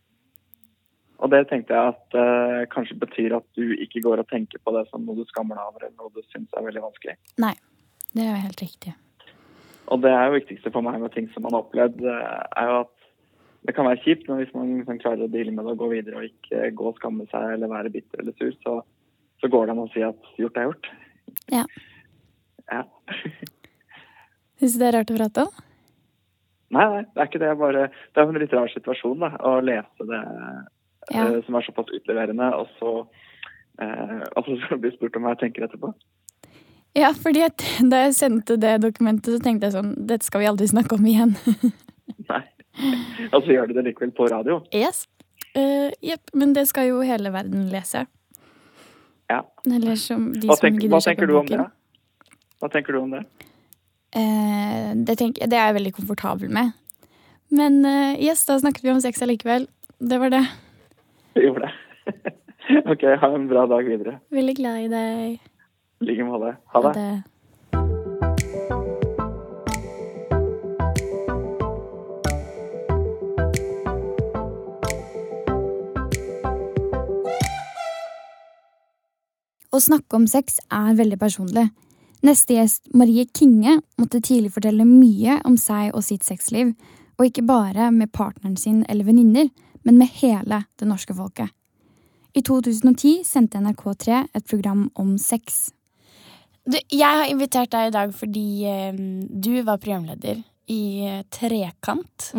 Og 1.22 1.30
det 1.30 1.44
tenkte 1.52 1.78
jeg 1.78 1.94
at 1.94 2.18
eh, 2.18 2.64
kanskje 2.74 2.98
betyr 3.02 3.36
at 3.38 3.46
du 3.58 3.76
ikke 3.78 4.02
går 4.02 4.24
og 4.24 4.30
tenker 4.32 4.62
på 4.66 4.74
det 4.74 4.88
som 4.90 5.04
noe 5.06 5.20
du 5.20 5.28
skammer 5.30 5.60
deg 5.60 5.68
over, 5.70 5.86
eller 5.86 5.98
noe 6.00 6.14
du 6.16 6.24
syns 6.32 6.50
er 6.58 6.66
veldig 6.66 6.82
vanskelig. 6.88 7.18
Nei, 7.44 7.54
det 8.16 8.26
er 8.26 8.32
jo 8.32 8.46
helt 8.48 8.64
riktig. 8.64 8.96
Og 9.92 10.02
det 10.02 10.14
er 10.16 10.26
jo 10.26 10.40
viktigste 10.40 10.72
for 10.74 10.86
meg 10.86 10.98
med 11.04 11.14
ting 11.14 11.30
som 11.34 11.46
man 11.46 11.54
har 11.54 11.66
opplevd, 11.68 12.02
eh, 12.10 12.42
er 12.58 12.72
jo 12.72 12.80
at 12.88 12.98
det 13.70 13.76
kan 13.78 13.86
være 13.86 14.02
kjipt, 14.02 14.26
men 14.26 14.42
hvis 14.42 14.54
man 14.58 14.74
liksom 14.80 14.98
klarer 15.04 15.28
å 15.28 15.30
deale 15.30 15.54
med 15.54 15.68
det 15.68 15.76
og 15.76 15.84
gå 15.84 15.92
videre 15.92 16.18
og 16.18 16.26
ikke 16.26 16.72
gå 16.80 16.90
og 16.90 16.98
skamme 16.98 17.28
seg 17.30 17.56
eller 17.56 17.70
være 17.70 17.94
bitter 17.94 18.24
eller 18.24 18.34
sur, 18.40 18.56
så, 18.66 18.80
så 19.38 19.50
går 19.54 19.70
det 19.70 19.76
an 19.76 19.84
å 19.84 19.90
si 19.94 20.02
at 20.06 20.32
gjort 20.42 20.58
er 20.58 20.70
gjort. 20.72 20.90
Ja. 21.54 21.66
Ja. 22.72 22.82
Syns 24.58 24.74
du 24.74 24.82
det 24.82 24.90
er 24.90 24.98
rart 24.98 25.14
å 25.14 25.20
prate 25.20 25.46
om? 25.46 25.62
Nei, 26.72 26.88
nei, 26.88 27.06
det 27.06 27.22
er 27.22 27.30
ikke 27.30 27.44
det. 27.44 27.54
Bare, 27.60 27.88
det 27.92 28.22
er 28.22 28.30
en 28.32 28.42
litt 28.42 28.54
rar 28.56 28.72
situasjon 28.72 29.22
da, 29.22 29.36
å 29.46 29.58
lese 29.62 30.08
det 30.10 30.22
Ja. 31.12 31.28
eh, 31.28 31.44
som 31.46 31.56
er 31.56 31.68
såpass 31.68 31.92
utleverende, 31.94 32.48
og 32.56 32.72
så, 32.80 32.96
eh, 33.82 34.22
og 34.36 34.48
så 34.48 34.80
bli 34.80 34.94
spurt 34.96 35.16
om 35.20 35.28
hva 35.28 35.36
jeg 35.36 35.46
tenker 35.46 35.68
etterpå. 35.68 35.94
Ja, 36.98 37.14
fordi 37.16 37.44
at 37.46 37.64
da 37.92 38.06
jeg 38.06 38.16
sendte 38.18 38.58
det 38.60 38.78
dokumentet, 38.84 39.36
så 39.36 39.44
tenkte 39.44 39.70
jeg 39.70 39.78
sånn 39.78 39.94
Dette 40.08 40.28
skal 40.28 40.44
vi 40.44 40.50
aldri 40.52 40.68
snakke 40.72 40.98
om 40.98 41.08
igjen. 41.08 41.36
Nei. 42.32 42.44
Og 43.32 43.44
så 43.44 43.52
gjør 43.52 43.70
du 43.70 43.76
det 43.78 43.90
likevel 43.90 44.14
på 44.16 44.30
radio. 44.32 44.62
yes. 44.74 45.06
Jepp. 45.52 46.32
Uh, 46.32 46.40
men 46.40 46.54
det 46.56 46.70
skal 46.70 46.88
jo 46.88 47.02
hele 47.04 47.32
verden 47.34 47.66
lese. 47.74 48.06
Ja. 49.28 49.42
Eller 49.68 49.98
som 50.00 50.30
de 50.32 50.48
Hva, 50.48 50.56
som 50.56 50.68
tenk, 50.68 50.80
gidder 50.80 50.96
kjøpe 51.00 51.10
tenker 51.10 51.28
du 51.28 51.38
om 51.40 51.50
det? 51.50 51.66
Hva 52.62 52.70
tenker 52.72 52.96
du 52.96 53.00
om 53.02 53.12
det? 53.16 53.24
Uh, 54.16 54.92
det, 55.08 55.18
tenk, 55.20 55.40
det 55.40 55.58
er 55.58 55.72
jeg 55.72 55.78
veldig 55.82 55.94
komfortabel 56.00 56.52
med. 56.56 56.72
Men 57.52 57.82
uh, 57.84 58.16
yes, 58.16 58.46
da 58.48 58.58
snakket 58.60 58.88
vi 58.88 58.94
om 58.94 59.04
sex 59.04 59.24
allikevel. 59.24 59.68
Det 60.00 60.20
var 60.24 60.32
det. 60.34 60.46
Vi 61.34 61.46
gjorde 61.46 61.68
det. 61.68 61.74
ok, 62.92 63.04
ha 63.22 63.36
en 63.36 63.48
bra 63.48 63.66
dag 63.68 63.84
videre. 63.88 64.20
Veldig 64.30 64.56
glad 64.58 64.80
i 64.80 64.88
deg. 64.92 65.52
I 66.02 66.10
like 66.10 66.26
måte. 66.28 66.56
Ha 66.74 66.82
det. 66.82 66.88
Ha 66.88 66.94
det. 66.98 67.24
Å 79.72 79.80
snakke 79.80 80.18
om 80.20 80.26
sex 80.28 80.60
er 80.68 80.98
veldig 81.00 81.16
personlig. 81.16 81.70
Neste 82.28 82.58
gjest, 82.58 82.90
Marie 82.92 83.24
Kinge, 83.32 83.78
måtte 83.98 84.20
tidlig 84.20 84.52
fortelle 84.52 84.84
mye 84.84 85.40
om 85.48 85.56
seg 85.58 85.96
og 85.96 86.04
sitt 86.04 86.28
sexliv, 86.28 86.74
og 87.16 87.30
ikke 87.30 87.46
bare 87.48 87.88
med 87.96 88.12
partneren 88.12 88.58
sin 88.60 88.82
eller 88.92 89.08
venninner, 89.08 89.48
men 89.84 89.98
med 89.98 90.12
hele 90.22 90.64
det 90.80 90.88
norske 90.90 91.16
folket. 91.16 91.50
I 92.34 92.42
2010 92.48 93.24
sendte 93.28 93.60
NRK3 93.60 94.22
et 94.34 94.48
program 94.48 94.90
om 94.96 95.18
sex. 95.20 95.72
Du, 96.64 96.78
jeg 96.94 97.18
har 97.20 97.28
invitert 97.28 97.72
deg 97.74 97.90
i 97.90 97.96
dag 97.96 98.14
fordi 98.16 98.46
eh, 98.70 99.02
du 99.28 99.54
var 99.68 99.82
programleder 99.82 100.44
i 100.72 100.84
eh, 101.08 101.24
Trekant. 101.34 102.32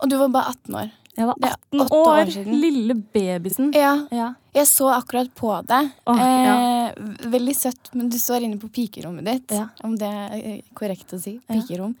Og 0.00 0.10
du 0.10 0.18
var 0.20 0.30
bare 0.34 0.54
18 0.54 0.78
år. 0.82 0.92
Jeg 1.16 1.26
var 1.28 1.36
er 1.46 1.52
18 1.54 1.80
åtte 1.84 1.94
år, 1.96 2.08
år 2.24 2.30
siden. 2.34 2.54
lille 2.60 2.94
babysen. 3.14 3.68
Ja, 3.76 3.92
Ja. 4.10 4.32
jeg 4.54 4.66
så 4.66 4.88
akkurat 4.90 5.28
på 5.38 5.50
deg. 5.66 5.90
Åh, 6.10 6.18
ja. 6.18 6.54
eh, 6.88 6.94
veldig 7.30 7.54
søtt, 7.54 7.90
men 7.94 8.08
du 8.10 8.16
står 8.18 8.42
inne 8.42 8.58
på 8.58 8.68
pikerommet 8.74 9.24
ditt. 9.24 9.54
Ja. 9.54 9.68
Om 9.86 9.94
det 10.00 10.08
er 10.10 10.34
eh, 10.40 10.60
korrekt 10.74 11.14
å 11.14 11.20
si. 11.22 11.36
Pikerom. 11.46 11.94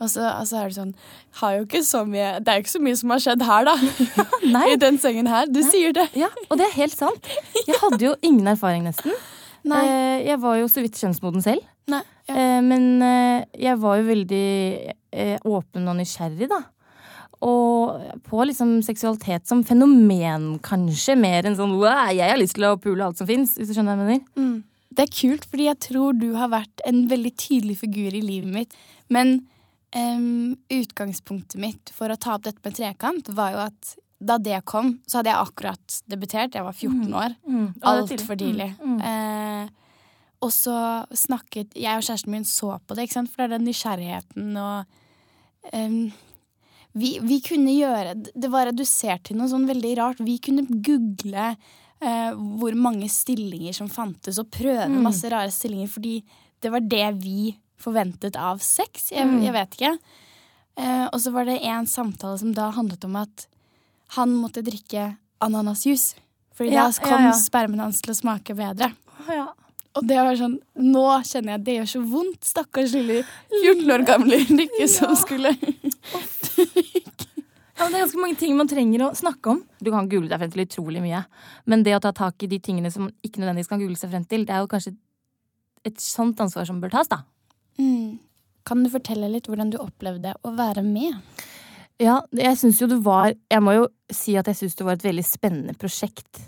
Og, 0.00 0.08
så, 0.08 0.24
er 0.24 0.68
det 0.72 0.76
sånn 0.78 0.94
Har 1.40 1.58
jo 1.58 1.64
ikke 1.66 1.82
så 1.84 2.04
mye 2.08 2.40
Det 2.40 2.48
er 2.48 2.56
jo 2.58 2.64
ikke 2.64 2.74
så 2.76 2.82
mye 2.86 2.96
som 2.96 3.10
har 3.10 3.18
skjedd 3.26 3.42
her, 3.42 3.64
da. 3.68 3.76
Nei. 4.56 4.64
I 4.74 4.76
den 4.80 4.98
sengen 4.98 5.28
her. 5.28 5.46
Du 5.46 5.60
sier 5.62 5.92
det. 5.92 6.08
ja, 6.16 6.28
og 6.48 6.56
det 6.58 6.70
er 6.70 6.76
helt 6.80 6.96
sant. 6.96 7.30
Jeg 7.66 7.76
hadde 7.82 8.00
jo 8.08 8.16
ingen 8.22 8.48
erfaring, 8.56 8.84
nesten. 8.88 9.12
Nei. 9.64 9.84
Eh, 9.84 10.26
Jeg 10.32 10.40
var 10.40 10.56
jo 10.60 10.68
så 10.72 10.80
vidt 10.84 10.96
kjønnsmoden 11.00 11.44
selv. 11.44 11.64
Nei. 11.92 12.00
Ja. 12.28 12.34
Eh, 12.34 12.60
Men 12.64 12.88
jeg 13.60 13.76
var 13.80 14.00
jo 14.00 14.08
veldig 14.08 14.46
åpen 15.44 15.84
og 15.88 15.94
nysgjerrig, 16.00 16.48
da. 16.50 16.62
Og 17.42 18.20
på 18.28 18.44
liksom 18.46 18.76
seksualitet 18.86 19.48
som 19.48 19.64
fenomen, 19.66 20.54
kanskje, 20.64 21.16
mer 21.18 21.48
enn 21.48 21.56
sånn 21.58 21.74
jeg 22.14 22.30
har 22.30 22.38
lyst 22.38 22.58
til 22.58 22.68
å 22.68 22.76
pule 22.80 23.04
alt 23.04 23.18
som 23.18 23.28
fins, 23.28 23.56
hvis 23.58 23.70
du 23.70 23.74
skjønner 23.74 23.98
hva 23.98 24.06
jeg 24.06 24.20
mener. 24.22 24.30
Mm. 24.38 24.54
Det 24.94 25.08
er 25.08 25.16
kult, 25.18 25.48
fordi 25.50 25.66
jeg 25.66 25.80
tror 25.88 26.14
du 26.14 26.28
har 26.38 26.52
vært 26.52 26.84
en 26.86 27.02
veldig 27.10 27.34
tydelig 27.40 27.80
figur 27.82 28.14
i 28.14 28.22
livet 28.22 28.52
mitt. 28.54 28.78
Men 29.10 29.40
um, 29.96 30.54
utgangspunktet 30.70 31.58
mitt 31.60 31.90
for 31.96 32.12
å 32.12 32.18
ta 32.20 32.36
opp 32.36 32.46
dette 32.46 32.62
med 32.62 32.76
trekant, 32.78 33.30
var 33.34 33.56
jo 33.56 33.62
at 33.66 33.94
da 34.24 34.38
det 34.40 34.60
kom, 34.68 34.94
så 35.10 35.20
hadde 35.20 35.32
jeg 35.32 35.48
akkurat 35.48 35.96
debutert. 36.08 36.54
Jeg 36.54 36.64
var 36.64 36.76
14 36.76 37.16
år. 37.18 37.34
Mm. 37.44 37.56
Mm. 37.58 37.70
Altfor 37.90 38.38
tidlig. 38.40 38.70
Mm. 38.78 38.94
Mm. 38.94 39.00
Eh, 39.10 39.80
og 40.44 40.52
så 40.52 40.76
snakket 41.16 41.72
Jeg 41.78 41.96
og 41.96 42.04
kjæresten 42.04 42.32
min 42.34 42.44
så 42.44 42.76
på 42.84 42.96
det, 42.98 43.08
for 43.12 43.40
det 43.40 43.46
er 43.46 43.52
den 43.56 43.66
nysgjerrigheten 43.68 44.56
og 44.60 45.72
em, 45.72 46.12
vi, 46.94 47.18
vi 47.22 47.40
kunne 47.42 47.72
gjøre 47.74 48.12
Det 48.34 48.50
var 48.52 48.66
redusert 48.70 49.24
til 49.28 49.36
noe 49.36 49.48
sånn 49.50 49.66
veldig 49.66 49.96
rart. 49.98 50.20
Vi 50.22 50.38
kunne 50.38 50.62
google 50.68 51.56
eh, 52.00 52.32
hvor 52.60 52.74
mange 52.76 53.08
stillinger 53.10 53.72
som 53.74 53.88
fantes, 53.88 54.38
og 54.38 54.50
prøve 54.50 54.86
Mm. 54.90 55.02
masse 55.02 55.24
rare 55.32 55.50
stillinger, 55.50 55.88
fordi 55.88 56.22
det 56.60 56.70
var 56.70 56.80
det 56.80 57.06
vi 57.22 57.54
forventet 57.80 58.36
av 58.36 58.58
sex. 58.60 59.10
Jeg, 59.10 59.26
Mm. 59.26 59.42
jeg 59.42 59.52
vet 59.52 59.70
ikke. 59.78 59.98
Eh, 60.76 61.06
og 61.12 61.18
så 61.20 61.32
var 61.32 61.44
det 61.46 61.62
en 61.62 61.86
samtale 61.86 62.38
som 62.38 62.52
da 62.52 62.70
handlet 62.72 63.04
om 63.04 63.16
at 63.16 63.46
han 64.16 64.30
måtte 64.36 64.62
drikke 64.62 65.16
ananasjuice. 65.40 66.14
Fordi 66.56 66.72
Ja, 66.72 66.88
da 66.90 67.00
kom 67.02 67.22
ja, 67.22 67.30
ja. 67.30 67.32
spermen 67.32 67.80
hans 67.80 68.00
til 68.00 68.12
å 68.14 68.16
smake 68.20 68.54
bedre. 68.54 68.92
Ja. 69.28 69.48
Og 69.96 70.06
det 70.06 70.16
var 70.16 70.34
sånn, 70.34 70.58
nå 70.76 71.04
kjenner 71.22 71.54
jeg 71.54 71.60
at 71.60 71.64
det 71.64 71.74
gjør 71.78 71.90
så 71.92 72.00
vondt. 72.10 72.40
Stakkars 72.44 72.92
lille 72.94 73.24
14 73.62 73.90
år 73.94 74.04
gamle 74.06 74.38
Rikke 74.60 74.88
som 74.90 75.14
skulle 75.16 75.54
Ja, 77.74 77.88
det 77.90 77.96
er 77.98 78.04
ganske 78.04 78.20
mange 78.22 78.36
ting 78.38 78.54
man 78.56 78.68
trenger 78.70 79.02
å 79.08 79.14
snakke 79.18 79.50
om. 79.50 79.62
Du 79.82 79.90
kan 79.90 80.06
google 80.10 80.30
deg 80.30 80.38
frem 80.44 80.52
til 80.54 80.62
utrolig 80.64 81.00
mye. 81.02 81.24
Men 81.66 81.82
det 81.86 81.96
å 81.96 82.02
ta 82.04 82.12
tak 82.14 82.44
i 82.46 82.50
de 82.50 82.60
tingene 82.62 82.90
som 82.94 83.08
man 83.08 83.14
ikke 83.26 83.42
nødvendigvis 83.42 83.70
kan 83.72 83.80
google 83.82 83.98
seg 83.98 84.12
frem 84.12 84.26
til, 84.30 84.44
det 84.46 84.54
er 84.54 84.62
jo 84.62 84.70
kanskje 84.70 84.94
et 85.84 85.98
sånt 86.00 86.38
ansvar 86.40 86.64
som 86.68 86.78
bør 86.80 86.94
tas, 86.94 87.10
da. 87.10 87.22
mm. 87.80 88.14
Kan 88.64 88.80
du 88.80 88.88
fortelle 88.88 89.26
litt 89.28 89.44
hvordan 89.50 89.68
du 89.74 89.76
opplevde 89.82 90.30
å 90.40 90.54
være 90.56 90.80
med? 90.86 91.18
Ja, 92.00 92.22
jeg 92.32 92.56
syns 92.56 92.78
jo 92.80 92.86
det 92.90 92.96
var 93.04 93.34
Jeg 93.52 93.60
må 93.62 93.74
jo 93.76 93.82
si 94.10 94.32
at 94.40 94.48
jeg 94.48 94.56
syns 94.62 94.78
det 94.78 94.86
var 94.86 94.96
et 94.96 95.04
veldig 95.04 95.24
spennende 95.28 95.74
prosjekt. 95.78 96.40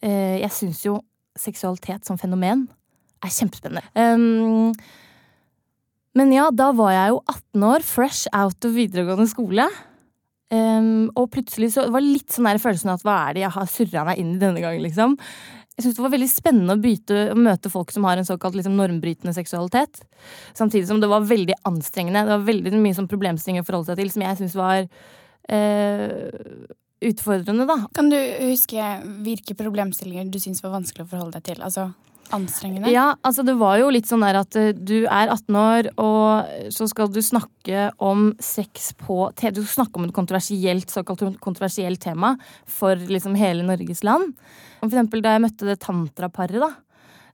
Eh, 0.00 0.40
Jeg 0.40 0.50
syns 0.56 0.80
jo 0.86 0.96
seksualitet 1.38 2.08
som 2.08 2.16
fenomen 2.18 2.64
er 3.22 3.30
kjempespennende. 3.30 3.84
Men 6.16 6.32
ja, 6.34 6.48
da 6.52 6.70
var 6.76 6.92
jeg 6.92 7.12
jo 7.12 7.20
18 7.28 7.62
år, 7.68 7.84
fresh 7.86 8.26
out 8.36 8.64
of 8.68 8.74
videregående 8.76 9.28
skole. 9.30 9.68
Um, 10.52 11.08
og 11.16 11.30
plutselig 11.32 11.70
så 11.72 11.86
det 11.86 11.94
var 11.94 12.04
litt 12.04 12.34
sånn 12.34 12.44
der 12.50 12.60
følelsen 12.60 12.90
av 12.92 13.00
at 13.00 13.06
hva 13.06 13.16
er 13.24 13.36
det 13.36 13.44
jeg 13.46 13.54
har 13.54 13.68
surra 13.72 14.02
meg 14.04 14.18
inn 14.20 14.34
i 14.34 14.40
denne 14.42 14.60
gangen, 14.60 14.84
liksom. 14.84 15.16
Jeg 15.72 15.86
syns 15.86 15.96
det 15.96 16.04
var 16.04 16.12
veldig 16.12 16.28
spennende 16.28 16.74
å, 16.76 16.80
byte, 16.82 17.20
å 17.32 17.36
møte 17.40 17.70
folk 17.72 17.94
som 17.94 18.04
har 18.04 18.20
en 18.20 18.28
såkalt 18.28 18.58
liksom, 18.58 18.74
normbrytende 18.76 19.32
seksualitet. 19.32 20.02
Samtidig 20.52 20.84
som 20.90 21.00
det 21.00 21.08
var 21.08 21.24
veldig 21.24 21.56
anstrengende. 21.68 22.26
Det 22.28 22.34
var 22.34 22.44
veldig 22.50 22.74
mye 22.76 22.98
sånn 22.98 23.08
problemstillinger 23.08 23.64
å 23.64 23.68
forholde 23.70 23.88
seg 23.88 24.02
til 24.02 24.12
som 24.12 24.26
jeg 24.26 24.40
syns 24.42 24.58
var 24.58 24.82
eh, 25.48 26.28
utfordrende, 27.10 27.66
da. 27.68 27.80
Kan 27.96 28.08
du 28.12 28.16
huske 28.46 28.86
hvilke 29.24 29.56
problemstillinger 29.58 30.30
du 30.32 30.38
syns 30.42 30.62
var 30.64 30.76
vanskelig 30.78 31.06
å 31.06 31.12
forholde 31.12 31.38
deg 31.40 31.50
til? 31.52 31.62
Altså 31.64 31.90
anstrengende? 32.32 32.90
Ja, 32.92 33.16
altså 33.26 33.44
det 33.46 33.54
var 33.60 33.78
jo 33.80 33.90
litt 33.92 34.08
sånn 34.08 34.24
der 34.24 34.38
at 34.40 34.56
eh, 34.56 34.70
du 34.72 35.04
er 35.04 35.32
18 35.32 35.58
år, 35.58 35.88
og 36.00 36.70
så 36.72 36.86
skal 36.90 37.10
du 37.12 37.20
snakke 37.24 37.90
om 38.02 38.30
sex 38.42 38.92
på 39.00 39.26
TV. 39.38 39.58
Du 39.58 39.62
skal 39.64 39.82
snakke 39.82 40.00
om 40.00 40.06
et 40.08 40.14
kontroversielt, 40.16 40.88
såkalt 40.92 41.24
kontroversielt 41.44 42.00
tema 42.02 42.34
for 42.64 42.96
liksom 42.96 43.36
hele 43.38 43.66
Norges 43.66 44.04
land. 44.06 44.32
For 44.80 44.88
eksempel 44.90 45.22
da 45.24 45.36
jeg 45.36 45.44
møtte 45.44 45.68
det 45.68 45.78
tantraparet, 45.84 46.62
da. 46.62 46.72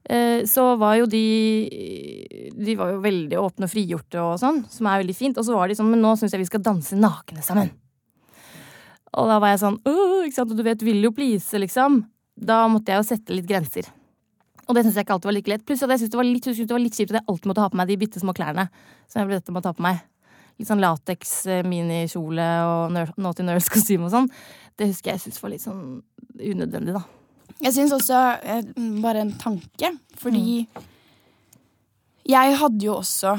eh, 0.09 0.45
Så 0.49 0.75
var 0.79 0.99
jo 0.99 1.05
de 1.09 1.23
De 2.59 2.75
var 2.75 2.91
jo 2.93 3.03
veldig 3.03 3.39
åpne 3.39 3.69
og 3.69 3.71
frigjorte 3.71 4.19
og 4.21 4.39
sånn, 4.41 4.65
som 4.69 4.87
er 4.87 5.03
veldig 5.03 5.15
fint. 5.15 5.37
Og 5.37 5.45
så 5.47 5.55
var 5.55 5.67
de 5.69 5.79
sånn 5.79 5.89
Men 5.89 6.03
nå 6.03 6.17
syns 6.19 6.35
jeg 6.35 6.43
vi 6.43 6.49
skal 6.51 6.65
danse 6.65 6.97
nakne 6.99 7.41
sammen. 7.45 7.71
Og 9.17 9.29
da 9.29 9.39
var 9.41 9.53
jeg 9.53 9.63
sånn 9.63 9.79
uh, 9.87 10.19
ikke 10.25 10.37
sant, 10.37 10.51
og 10.53 10.59
du 10.59 10.65
vet, 10.65 10.83
vil 10.85 11.01
jo 11.05 11.13
please, 11.15 11.57
liksom. 11.57 12.03
Da 12.39 12.61
måtte 12.71 12.93
jeg 12.93 13.01
jo 13.01 13.07
sette 13.09 13.35
litt 13.35 13.49
grenser. 13.49 13.89
Og 14.69 14.77
det 14.77 14.85
syns 14.85 14.99
jeg 14.99 15.07
ikke 15.07 15.15
alltid 15.17 15.29
var 15.31 15.37
like 15.39 15.49
lett. 15.49 15.65
Pluss 15.65 15.81
at 15.81 15.91
jeg 15.95 16.03
syntes 16.03 16.13
det 16.13 16.19
var 16.19 16.27
litt, 16.29 16.45
det 16.45 16.75
var 16.75 16.83
litt 16.83 16.97
kjipt 16.97 17.11
at 17.11 17.19
jeg 17.19 17.27
alltid 17.33 17.49
måtte 17.49 17.63
ha 17.65 17.71
på 17.73 17.79
meg 17.79 17.89
de 17.89 17.97
bitte 18.03 18.21
små 18.21 18.35
klærne 18.37 18.67
som 19.09 19.21
jeg 19.21 19.29
ble 19.29 19.39
dette 19.39 19.53
med 19.55 19.63
å 19.63 19.65
ta 19.65 19.73
på 19.73 19.85
meg. 19.85 20.03
Litt 20.59 20.69
sånn 20.69 20.83
lateks, 20.83 21.31
eh, 21.49 21.63
minikjole 21.65 22.45
og 22.67 22.97
Naughty 23.17 23.45
Nurse-kostyme 23.47 24.05
og 24.05 24.13
sånn. 24.13 24.29
Det 24.77 24.91
husker 24.91 25.15
jeg 25.15 25.23
syntes 25.23 25.41
var 25.41 25.53
litt 25.55 25.65
sånn 25.65 25.81
unødvendig, 26.37 26.99
da. 26.99 27.01
Jeg 27.63 27.75
syns 27.75 27.95
også 27.95 28.19
eh, 28.45 28.67
Bare 29.03 29.25
en 29.25 29.33
tanke. 29.41 29.89
Fordi 30.21 30.67
jeg 32.29 32.57
hadde 32.61 32.85
jo 32.85 32.99
også 32.99 33.33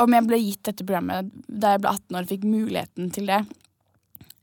Om 0.00 0.14
jeg 0.16 0.26
ble 0.26 0.38
gitt 0.40 0.62
dette 0.70 0.86
programmet 0.86 1.28
da 1.44 1.74
jeg 1.74 1.82
ble 1.82 1.92
18 1.92 2.16
år 2.16 2.24
og 2.24 2.30
fikk 2.30 2.46
muligheten 2.48 3.10
til 3.12 3.26
det, 3.28 3.42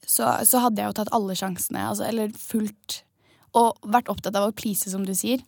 så, 0.07 0.29
så 0.47 0.61
hadde 0.63 0.79
jeg 0.81 0.87
jo 0.91 0.95
tatt 1.01 1.11
alle 1.15 1.35
sjansene. 1.35 1.83
Altså, 1.91 2.07
eller 2.07 2.31
fulgt 2.31 3.03
Og 3.57 3.77
vært 3.89 4.09
opptatt 4.11 4.35
av 4.37 4.49
å 4.49 4.53
please, 4.53 4.89
som 4.91 5.05
du 5.07 5.13
sier. 5.17 5.39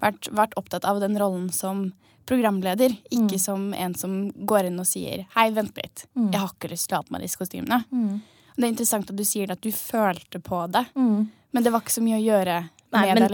Vært, 0.00 0.28
vært 0.36 0.52
opptatt 0.60 0.84
av 0.86 1.00
den 1.02 1.16
rollen 1.18 1.48
som 1.52 1.88
programleder, 2.28 2.92
ikke 3.10 3.38
som 3.40 3.72
en 3.74 3.94
som 3.94 4.30
går 4.46 4.66
inn 4.68 4.78
og 4.78 4.86
sier 4.86 5.24
'hei, 5.34 5.50
vent 5.54 5.74
litt, 5.76 6.04
jeg 6.14 6.40
har 6.40 6.48
ikke 6.52 6.70
lyst 6.70 6.88
til 6.88 6.96
å 6.96 7.00
ha 7.00 7.02
på 7.02 7.12
meg 7.12 7.22
disse 7.22 7.38
kostymene'. 7.38 7.84
Det 8.56 8.64
er 8.64 8.68
interessant 8.72 9.10
at 9.10 9.16
du 9.16 9.24
sier 9.24 9.50
at 9.50 9.60
du 9.60 9.70
følte 9.70 10.38
på 10.42 10.70
det, 10.70 10.84
men 10.96 11.62
det 11.62 11.72
var 11.72 11.80
ikke 11.80 11.96
så 11.98 12.02
mye 12.02 12.18
å 12.20 12.24
gjøre 12.26 12.68
Nei, 12.92 13.06
med 13.06 13.14
men- 13.20 13.28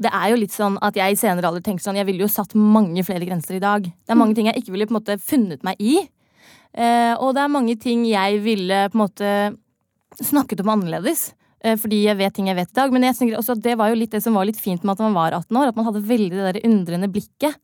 det 0.00 0.12
er 0.12 0.28
jo 0.30 0.36
litt 0.36 0.50
sånn 0.52 0.78
at 0.80 0.94
jeg 0.94 1.12
i 1.12 1.16
senere 1.16 1.44
alder 1.44 1.60
tenker 1.60 1.82
sånn 1.82 1.96
Jeg 1.96 2.06
ville 2.06 2.20
jo 2.20 2.28
satt 2.28 2.54
mange 2.54 3.04
flere 3.04 3.26
grenser 3.26 3.56
i 3.56 3.60
dag. 3.60 3.82
Det 3.82 4.10
er 4.10 4.14
mange 4.14 4.34
ting 4.34 4.46
jeg 4.46 4.56
ikke 4.56 4.72
ville 4.72 4.86
på 4.86 4.94
en 4.96 5.00
måte 5.02 5.20
funnet 5.20 5.62
meg 5.62 5.76
i. 5.80 6.08
Eh, 6.74 7.14
og 7.20 7.34
det 7.34 7.42
er 7.42 7.48
mange 7.48 7.78
ting 7.78 8.04
jeg 8.04 8.40
ville 8.42 8.88
på 8.90 8.94
en 8.94 9.08
måte 9.08 9.58
snakket 10.22 10.60
om 10.64 10.72
annerledes. 10.74 11.34
eh, 11.64 11.76
Fordi 11.76 12.04
jeg 12.04 12.16
vet 12.18 12.34
ting 12.34 12.46
jeg 12.48 12.56
vet 12.56 12.70
i 12.70 12.80
dag. 12.80 12.92
Men 12.92 13.02
jeg 13.02 13.16
tenker 13.16 13.38
også 13.38 13.56
at 13.56 13.62
det 13.62 13.76
var 13.78 13.88
jo 13.90 13.98
litt 14.00 14.10
det 14.12 14.22
som 14.22 14.34
var 14.34 14.44
litt 14.46 14.60
fint 14.60 14.82
med 14.84 14.92
at 14.92 15.04
man 15.04 15.14
var 15.14 15.32
18 15.32 15.56
år. 15.56 15.68
At 15.68 15.76
man 15.76 15.86
hadde 15.86 16.04
veldig 16.06 16.30
det 16.30 16.52
der 16.54 16.68
undrende 16.68 17.08
blikket. 17.10 17.56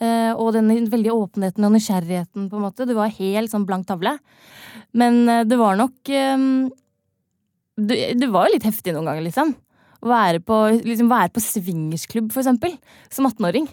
eh, 0.00 0.32
Og 0.34 0.52
den 0.52 0.68
veldige 0.90 1.14
åpenheten 1.14 1.64
og 1.64 1.72
nysgjerrigheten, 1.72 2.50
på 2.50 2.56
en 2.56 2.62
måte. 2.62 2.86
Det 2.86 2.94
var 2.94 3.08
helt 3.08 3.50
sånn 3.50 3.66
blank 3.66 3.86
tavle. 3.86 4.18
Men 4.92 5.28
eh, 5.28 5.44
det 5.44 5.56
var 5.58 5.76
nok 5.76 5.94
det 7.78 8.26
var 8.26 8.48
jo 8.48 8.54
litt 8.56 8.66
heftig 8.66 8.90
noen 8.94 9.06
ganger, 9.06 9.22
liksom. 9.22 9.54
Å 10.02 10.08
være 10.10 10.40
på, 10.46 10.56
liksom 10.86 11.08
være 11.10 11.30
på 11.34 11.42
swingersklubb, 11.42 12.30
for 12.34 12.42
eksempel, 12.42 12.76
som 13.10 13.26
18-åring. 13.26 13.68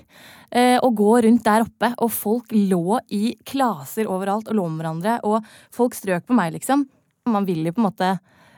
Eh, 0.51 0.77
og 0.77 0.95
gå 0.97 1.11
rundt 1.25 1.43
der 1.45 1.65
oppe, 1.65 1.91
og 2.01 2.11
folk 2.13 2.53
lå 2.53 2.99
i 3.13 3.35
klaser 3.45 4.09
overalt 4.09 4.49
og 4.49 4.57
lå 4.57 4.67
med 4.69 4.83
hverandre, 4.83 5.17
og 5.25 5.45
folk 5.73 5.97
strøk 5.97 6.25
på 6.25 6.37
meg, 6.37 6.53
liksom. 6.53 6.85
Man 7.25 7.45
vil 7.47 7.63
jo 7.65 7.73
på 7.73 7.81
en 7.81 7.87
måte, 7.87 8.15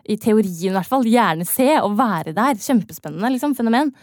i 0.07 0.17
teorien 0.19 0.71
i 0.71 0.75
hvert 0.75 0.89
fall, 0.89 1.05
gjerne 1.07 1.45
se 1.47 1.69
og 1.79 1.93
være 1.99 2.33
der. 2.35 2.57
Kjempespennende 2.59 3.29
liksom, 3.31 3.53
fenomen. 3.55 3.93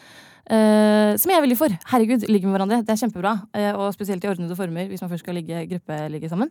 Uh, 0.44 1.16
som 1.16 1.30
jeg 1.32 1.38
er 1.38 1.44
veldig 1.44 1.56
for. 1.56 1.72
Herregud, 1.88 2.24
ligge 2.28 2.48
med 2.48 2.56
hverandre. 2.56 2.82
Det 2.84 2.92
er 2.92 3.00
kjempebra. 3.00 3.34
Uh, 3.56 3.70
og 3.80 3.94
spesielt 3.96 4.24
i 4.24 4.28
ordnede 4.28 4.56
former, 4.56 4.88
hvis 4.90 5.04
man 5.04 5.10
først 5.12 5.24
skal 5.24 5.38
ligge 5.38 5.62
gruppeligge 5.70 6.28
sammen. 6.32 6.50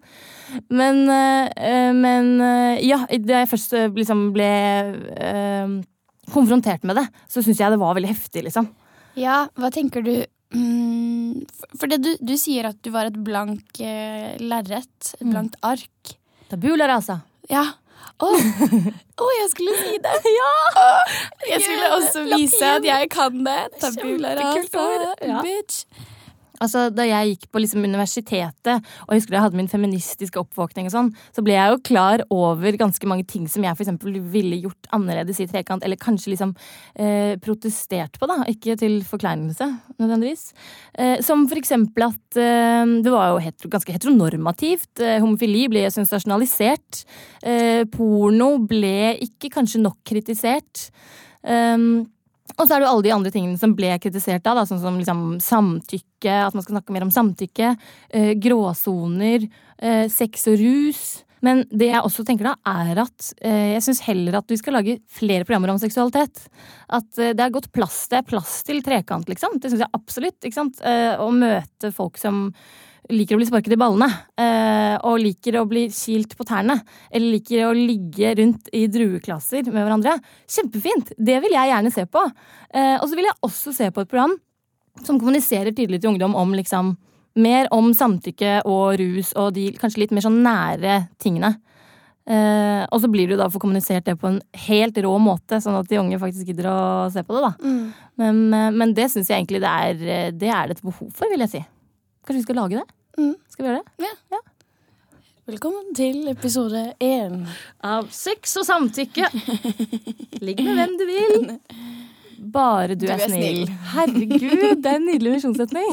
Men, 0.70 1.04
uh, 1.10 1.90
men 1.98 2.32
ja, 2.82 3.04
da 3.10 3.44
jeg 3.44 3.52
først 3.52 3.76
liksom 3.98 4.28
ble 4.36 4.50
konfrontert 6.34 6.86
med 6.88 7.02
det, 7.02 7.08
så 7.30 7.44
syns 7.46 7.62
jeg 7.62 7.74
det 7.74 7.82
var 7.82 7.98
veldig 7.98 8.14
heftig, 8.14 8.46
liksom. 8.48 8.70
Ja, 9.20 9.44
hva 9.60 9.70
tenker 9.70 10.02
du 10.02 10.14
mm, 10.56 11.44
For 11.78 11.92
det 11.92 12.00
du, 12.02 12.10
du 12.18 12.34
sier 12.40 12.72
at 12.72 12.80
du 12.82 12.90
var 12.94 13.12
et 13.12 13.20
blank 13.22 13.78
lerret, 14.42 15.14
et 15.20 15.28
blankt 15.28 15.58
ark. 15.66 16.18
Tabula 16.50 16.90
rasa. 16.90 17.20
Ja. 17.52 17.68
Å, 18.24 18.30
Å, 19.24 19.28
jeg 19.40 19.50
skulle 19.52 19.76
si 19.82 19.98
det! 20.04 20.16
Ja! 20.40 20.54
Jeg 21.50 21.62
skulle 21.66 21.92
også 21.98 22.24
vise 22.30 22.72
at 22.78 22.88
jeg 22.88 23.10
kan 23.14 23.44
det. 23.46 23.60
Tabula 23.82 24.34
Kjempekult 24.40 24.76
ord. 24.84 25.24
Ja. 25.28 25.42
bitch. 25.46 25.84
Altså, 26.62 26.90
Da 26.94 27.06
jeg 27.08 27.34
gikk 27.34 27.48
på 27.52 27.62
liksom 27.64 27.84
universitetet, 27.84 28.84
og 29.06 29.14
jeg 29.14 29.22
husker 29.22 29.34
da 29.34 29.40
jeg 29.40 29.46
hadde 29.48 29.60
min 29.60 29.72
feministiske 29.72 30.40
oppvåkning, 30.42 30.88
og 30.88 30.94
sånn, 30.94 31.10
så 31.34 31.44
ble 31.46 31.56
jeg 31.56 31.74
jo 31.74 31.82
klar 31.90 32.24
over 32.34 32.78
ganske 32.80 33.10
mange 33.10 33.26
ting 33.30 33.48
som 33.50 33.66
jeg 33.66 33.78
for 33.78 34.22
ville 34.34 34.60
gjort 34.62 34.90
annerledes 34.94 35.42
i 35.42 35.48
Trekant, 35.50 35.84
eller 35.84 36.00
kanskje 36.00 36.34
liksom 36.34 36.54
eh, 36.96 37.36
protestert 37.42 38.20
på, 38.20 38.30
da. 38.30 38.44
Ikke 38.52 38.78
til 38.80 39.02
forkleinelse, 39.08 39.68
nødvendigvis. 39.98 40.52
Eh, 40.94 41.18
som 41.26 41.48
for 41.50 41.60
eksempel 41.60 42.08
at 42.12 42.40
eh, 42.40 42.86
det 43.04 43.14
var 43.14 43.34
jo 43.34 43.44
hetero, 43.44 43.74
ganske 43.74 43.98
heteronormativt. 43.98 44.94
Eh, 45.02 45.20
homofili 45.24 45.66
ble 45.74 45.88
sensasjonalisert. 45.94 47.04
Eh, 47.44 47.84
porno 47.92 48.56
ble 48.70 49.16
ikke 49.26 49.52
kanskje 49.58 49.82
nok 49.84 50.00
kritisert. 50.08 50.90
Um, 51.44 52.06
og 52.58 52.66
så 52.68 52.76
er 52.76 52.82
det 52.82 52.88
jo 52.88 52.94
alle 52.94 53.06
de 53.06 53.14
andre 53.16 53.34
tingene 53.34 53.60
som 53.60 53.76
ble 53.78 53.92
kritisert 54.02 54.44
da, 54.46 54.56
da 54.58 54.66
sånn 54.70 54.82
som 54.84 54.98
liksom 55.00 55.22
samtykke, 55.44 56.40
at 56.48 56.56
man 56.56 56.66
skal 56.66 56.78
snakke 56.78 56.96
mer 56.96 57.06
om 57.08 57.14
samtykke, 57.14 57.76
eh, 58.14 58.34
gråsoner, 58.42 59.48
eh, 59.80 60.08
sex 60.12 60.48
og 60.52 60.60
rus. 60.62 61.04
Men 61.44 61.66
det 61.76 61.90
jeg 61.90 62.00
også 62.08 62.24
tenker 62.28 62.48
da, 62.48 62.54
er 62.72 63.02
at 63.04 63.34
eh, 63.44 63.74
jeg 63.74 63.84
syns 63.84 64.04
heller 64.06 64.40
at 64.40 64.52
vi 64.52 64.58
skal 64.62 64.78
lage 64.78 65.00
flere 65.12 65.44
programmer 65.44 65.74
om 65.74 65.82
seksualitet. 65.82 66.46
At 66.88 67.20
eh, 67.20 67.34
det 67.36 67.44
er 67.44 67.52
godt 67.54 67.68
plass, 67.76 68.06
det 68.12 68.22
er 68.22 68.30
plass 68.30 68.62
til 68.64 68.80
trekant, 68.86 69.28
liksom. 69.32 69.60
Det 69.60 69.74
syns 69.74 69.84
jeg 69.84 69.96
absolutt. 70.00 70.40
ikke 70.40 70.60
sant? 70.62 70.80
Eh, 70.88 71.20
å 71.20 71.28
møte 71.36 71.92
folk 71.96 72.22
som 72.22 72.46
liker 73.12 73.36
å 73.36 73.42
bli 73.42 73.48
sparket 73.50 73.76
i 73.76 73.80
ballene, 73.80 74.08
eh, 74.40 74.96
og 75.04 75.20
liker 75.20 75.58
å 75.60 75.66
bli 75.68 75.88
kilt 75.92 76.38
på 76.40 76.46
tærne, 76.48 76.78
eller 77.12 77.36
liker 77.36 77.68
å 77.68 77.74
ligge 77.76 78.36
rundt 78.40 78.70
i 78.72 78.86
drueklasser 78.88 79.66
med 79.68 79.82
hverandre. 79.82 80.16
Kjempefint! 80.48 81.12
Det 81.18 81.40
vil 81.44 81.56
jeg 81.56 81.72
gjerne 81.74 81.92
se 81.94 82.06
på. 82.08 82.24
Eh, 82.74 82.96
og 83.00 83.08
så 83.10 83.20
vil 83.20 83.28
jeg 83.28 83.40
også 83.44 83.76
se 83.76 83.90
på 83.92 84.04
et 84.04 84.12
program 84.12 84.38
som 85.04 85.20
kommuniserer 85.20 85.74
tydelig 85.74 86.02
til 86.02 86.14
ungdom 86.14 86.38
om 86.38 86.56
liksom 86.56 86.96
mer 87.36 87.68
om 87.74 87.90
samtykke 87.98 88.62
og 88.70 89.00
rus 89.02 89.32
og 89.42 89.56
de 89.56 89.72
kanskje 89.80 90.04
litt 90.04 90.12
mer 90.14 90.26
sånn 90.26 90.44
nære 90.46 91.00
tingene. 91.22 91.56
Eh, 92.24 92.84
og 92.88 93.02
så 93.04 93.10
blir 93.12 93.28
det 93.28 93.36
jo 93.36 93.42
da 93.42 93.50
for 93.50 93.58
få 93.58 93.66
kommunisert 93.66 94.06
det 94.08 94.16
på 94.22 94.30
en 94.30 94.40
helt 94.70 94.96
rå 95.04 95.12
måte, 95.20 95.60
sånn 95.60 95.76
at 95.76 95.90
de 95.90 96.00
unge 96.00 96.22
faktisk 96.22 96.48
gidder 96.48 96.70
å 96.72 96.80
se 97.12 97.26
på 97.26 97.36
det, 97.36 97.50
da. 97.50 97.52
Men, 98.22 98.44
eh, 98.54 98.70
men 98.72 98.94
det 98.96 99.10
syns 99.12 99.28
jeg 99.28 99.42
egentlig 99.42 99.64
det 99.66 99.74
er, 99.74 100.32
det 100.32 100.52
er 100.54 100.72
et 100.72 100.86
behov 100.86 101.10
for, 101.12 101.28
vil 101.28 101.44
jeg 101.44 101.58
si. 101.58 101.64
Kanskje 102.24 102.40
vi 102.40 102.44
skal 102.44 102.56
lage 102.56 102.80
det? 102.80 102.88
Mm. 103.20 103.36
Skal 103.52 103.66
vi 103.66 103.70
gjøre 103.72 103.84
det? 103.84 104.10
Ja 104.34 104.42
Velkommen 105.44 105.90
til 105.92 106.30
episode 106.32 106.82
én. 107.04 107.42
Av 107.84 108.06
sex 108.16 108.54
og 108.62 108.64
samtykke. 108.64 109.28
Ligg 110.46 110.62
med 110.64 110.78
hvem 110.80 110.94
du 110.96 111.04
vil. 111.10 111.60
Bare 112.54 112.96
du, 112.96 113.04
Du 113.04 113.10
er, 113.12 113.20
er 113.20 113.28
snill. 113.28 113.66
snill. 113.66 113.74
Herregud, 113.92 114.64
det 114.80 114.88
er 114.94 115.02
en 115.02 115.08
nydelig 115.10 115.34
visjonssetning. 115.36 115.90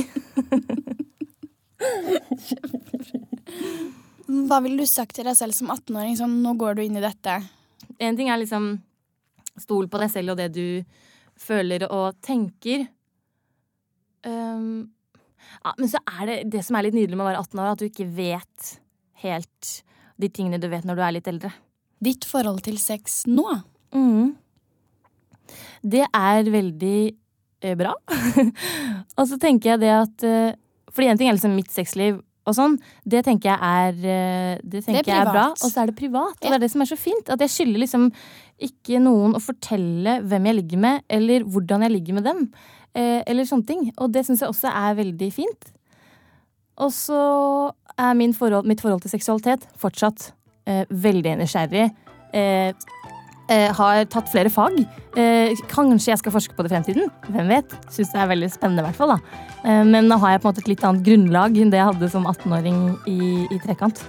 Hva 4.46 4.60
ville 4.62 4.78
du 4.78 4.86
sagt 4.86 5.16
til 5.18 5.26
deg 5.26 5.34
selv 5.38 5.56
som 5.56 5.72
18-åring? 5.74 6.14
Sånn, 6.20 6.38
nå 6.44 6.54
går 6.60 6.78
du 6.78 6.84
inn 6.84 7.00
i 7.00 7.02
dette. 7.02 7.40
En 7.98 8.14
ting 8.18 8.30
er 8.30 8.38
liksom 8.38 8.70
stol 9.60 9.90
på 9.90 9.98
deg 10.00 10.14
selv 10.14 10.36
og 10.36 10.38
det 10.38 10.52
du 10.54 10.86
føler 11.40 11.88
og 11.90 12.14
tenker. 12.22 12.86
Um, 14.22 14.92
ja, 15.64 15.74
men 15.76 15.90
så 15.92 16.00
er 16.08 16.28
det 16.28 16.36
det 16.54 16.62
som 16.64 16.76
er 16.78 16.86
litt 16.86 16.96
nydelig 16.96 17.18
med 17.18 17.26
å 17.26 17.30
være 17.30 17.42
18 17.44 17.60
år, 17.60 17.72
at 17.72 17.82
du 17.82 17.88
ikke 17.88 18.08
vet 18.16 18.70
helt 19.24 19.72
de 20.20 20.30
tingene 20.32 20.60
du 20.60 20.68
vet 20.72 20.86
når 20.88 20.96
du 20.96 21.04
er 21.04 21.16
litt 21.16 21.28
eldre. 21.30 21.52
Ditt 22.00 22.24
forhold 22.28 22.62
til 22.64 22.78
sex 22.80 23.22
nå? 23.28 23.44
Mm. 23.92 24.32
Det 25.82 26.06
er 26.06 26.48
veldig 26.48 26.96
eh, 27.10 27.76
bra. 27.76 27.92
og 29.18 29.28
så 29.28 29.38
tenker 29.40 29.74
jeg 29.74 29.82
det 29.82 29.92
at 29.92 30.26
eh, 30.26 30.58
Fordi 30.90 31.10
en 31.10 31.18
ting 31.20 31.30
er 31.30 31.36
liksom 31.36 31.56
mitt 31.56 31.72
sexliv 31.72 32.20
og 32.48 32.56
sånn. 32.56 32.76
Det 33.04 33.20
tenker 33.26 33.52
jeg 33.52 33.60
er, 33.60 33.98
eh, 34.00 34.54
det 34.64 34.84
tenker 34.86 35.06
Det 35.06 35.14
er 35.14 35.28
er 35.28 35.32
bra. 35.32 35.46
Og 35.52 35.68
så 35.68 35.82
er 35.82 35.90
det 35.90 35.98
privat. 35.98 36.38
Og 36.40 36.46
det 36.48 36.56
er 36.56 36.64
det 36.64 36.70
som 36.72 36.84
er 36.84 36.90
så 36.90 36.98
fint. 36.98 37.32
At 37.32 37.44
jeg 37.44 37.52
skylder 37.52 37.84
liksom 37.84 38.08
ikke 38.60 39.00
noen 39.02 39.36
å 39.36 39.42
fortelle 39.42 40.20
hvem 40.24 40.48
jeg 40.48 40.58
ligger 40.62 40.82
med, 40.82 41.04
eller 41.08 41.44
hvordan 41.44 41.86
jeg 41.86 41.94
ligger 41.96 42.18
med 42.18 42.28
dem. 42.28 42.42
Eh, 42.94 43.20
eller 43.26 43.46
sånne 43.46 43.66
ting. 43.68 43.84
Og 43.98 44.10
det 44.12 44.24
syns 44.26 44.42
jeg 44.42 44.50
også 44.50 44.70
er 44.72 44.96
veldig 44.98 45.30
fint. 45.34 45.72
Og 46.80 46.92
så 46.94 47.20
er 48.00 48.16
min 48.16 48.34
forhold, 48.34 48.66
mitt 48.66 48.80
forhold 48.80 49.02
til 49.04 49.12
seksualitet 49.12 49.66
fortsatt 49.78 50.30
eh, 50.66 50.86
veldig 50.90 51.36
nysgjerrig. 51.42 51.90
Eh, 52.34 52.72
eh, 53.50 53.68
har 53.76 54.04
tatt 54.10 54.30
flere 54.32 54.50
fag. 54.52 54.80
Eh, 55.18 55.52
kanskje 55.70 56.14
jeg 56.14 56.22
skal 56.22 56.34
forske 56.34 56.56
på 56.56 56.64
det 56.64 56.72
i 56.72 56.74
fremtiden. 56.74 57.12
Hvem 57.28 57.52
vet? 57.52 57.76
Syns 57.92 58.14
det 58.14 58.22
er 58.22 58.32
veldig 58.32 58.50
spennende, 58.54 58.82
i 58.84 58.88
hvert 58.88 59.00
fall. 59.00 59.14
da. 59.14 59.46
Eh, 59.64 59.84
men 59.84 60.08
nå 60.10 60.18
har 60.22 60.34
jeg 60.34 60.42
på 60.42 60.48
en 60.48 60.54
måte 60.54 60.64
et 60.64 60.72
litt 60.72 60.88
annet 60.88 61.06
grunnlag 61.06 61.60
enn 61.60 61.70
det 61.74 61.82
jeg 61.82 61.90
hadde 61.92 62.10
som 62.10 62.26
18-åring 62.26 62.82
i, 63.06 63.20
i 63.50 63.62
Trekant. 63.66 64.02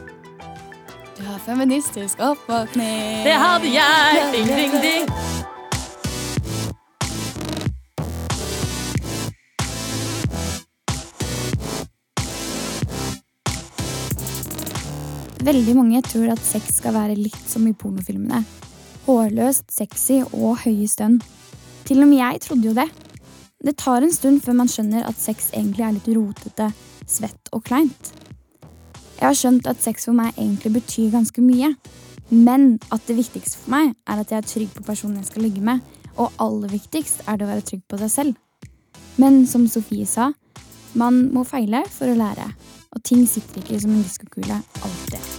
Du 1.18 1.26
har 1.28 1.40
feministisk 1.46 2.24
oppvåkning. 2.24 3.24
Det 3.28 3.38
hadde 3.38 3.76
jeg! 3.76 4.28
Ding, 4.34 4.54
ding, 4.56 4.82
ding. 4.82 5.50
Veldig 15.42 15.74
mange 15.74 16.04
tror 16.06 16.30
at 16.36 16.42
sex 16.46 16.76
skal 16.78 16.94
være 16.94 17.18
litt 17.18 17.46
som 17.50 17.64
i 17.66 17.74
pornofilmene. 17.74 18.44
Hårløst, 19.08 19.72
sexy 19.74 20.20
og 20.38 20.60
høye 20.62 20.86
stønn. 20.90 21.16
Til 21.88 22.04
og 22.04 22.12
med 22.12 22.22
jeg 22.22 22.42
trodde 22.44 22.70
jo 22.70 22.74
det. 22.78 22.86
Det 23.62 23.74
tar 23.82 24.06
en 24.06 24.14
stund 24.14 24.44
før 24.46 24.60
man 24.60 24.70
skjønner 24.70 25.08
at 25.10 25.18
sex 25.18 25.50
egentlig 25.50 25.86
er 25.86 25.96
litt 25.96 26.10
rotete, 26.14 26.68
svett 27.10 27.50
og 27.58 27.64
kleint. 27.66 28.12
Jeg 29.18 29.26
har 29.26 29.38
skjønt 29.38 29.70
at 29.70 29.82
sex 29.82 30.06
for 30.10 30.18
meg 30.18 30.38
egentlig 30.38 30.76
betyr 30.78 31.10
ganske 31.16 31.42
mye. 31.46 31.74
Men 32.30 32.78
at 32.94 33.04
det 33.10 33.18
viktigste 33.18 33.64
for 33.64 33.74
meg 33.74 33.96
er 34.06 34.22
at 34.22 34.30
jeg 34.32 34.44
er 34.44 34.48
trygg 34.48 34.78
på 34.78 34.86
personen 34.86 35.20
jeg 35.24 35.32
skal 35.32 35.46
ligge 35.48 35.66
med. 35.66 35.82
Og 36.22 36.30
aller 36.42 36.70
viktigst 36.70 37.26
er 37.26 37.42
det 37.42 37.48
å 37.48 37.52
være 37.52 37.66
trygg 37.66 37.84
på 37.90 38.00
seg 38.04 38.14
selv. 38.14 38.38
Men 39.18 39.44
som 39.50 39.66
Sofie 39.70 40.06
sa, 40.06 40.30
man 40.94 41.24
må 41.34 41.46
feile 41.50 41.82
for 41.90 42.14
å 42.14 42.18
lære. 42.18 42.46
Og 42.92 43.04
ting 43.08 43.28
sitter 43.30 43.62
ikke 43.62 43.80
som 43.80 43.94
en 43.96 44.04
diskokule 44.04 44.58
alltid. 44.84 45.31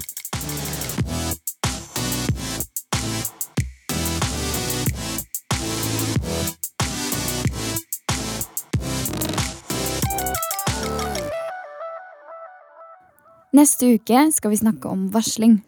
Neste 13.53 13.85
uke 13.99 14.17
skal 14.33 14.49
vi 14.49 14.57
snakke 14.57 14.89
om 14.89 15.11
varsling. 15.13 15.59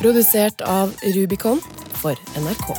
Produsert 0.00 0.64
av 0.66 0.90
Rubicon 1.14 1.62
for 2.02 2.18
NRK. 2.34 2.74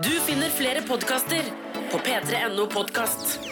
Du 0.00 0.14
finner 0.24 0.48
flere 0.48 0.80
podkaster 0.88 1.44
på 1.92 2.00
p3.no 2.00 2.70
podkast. 2.72 3.47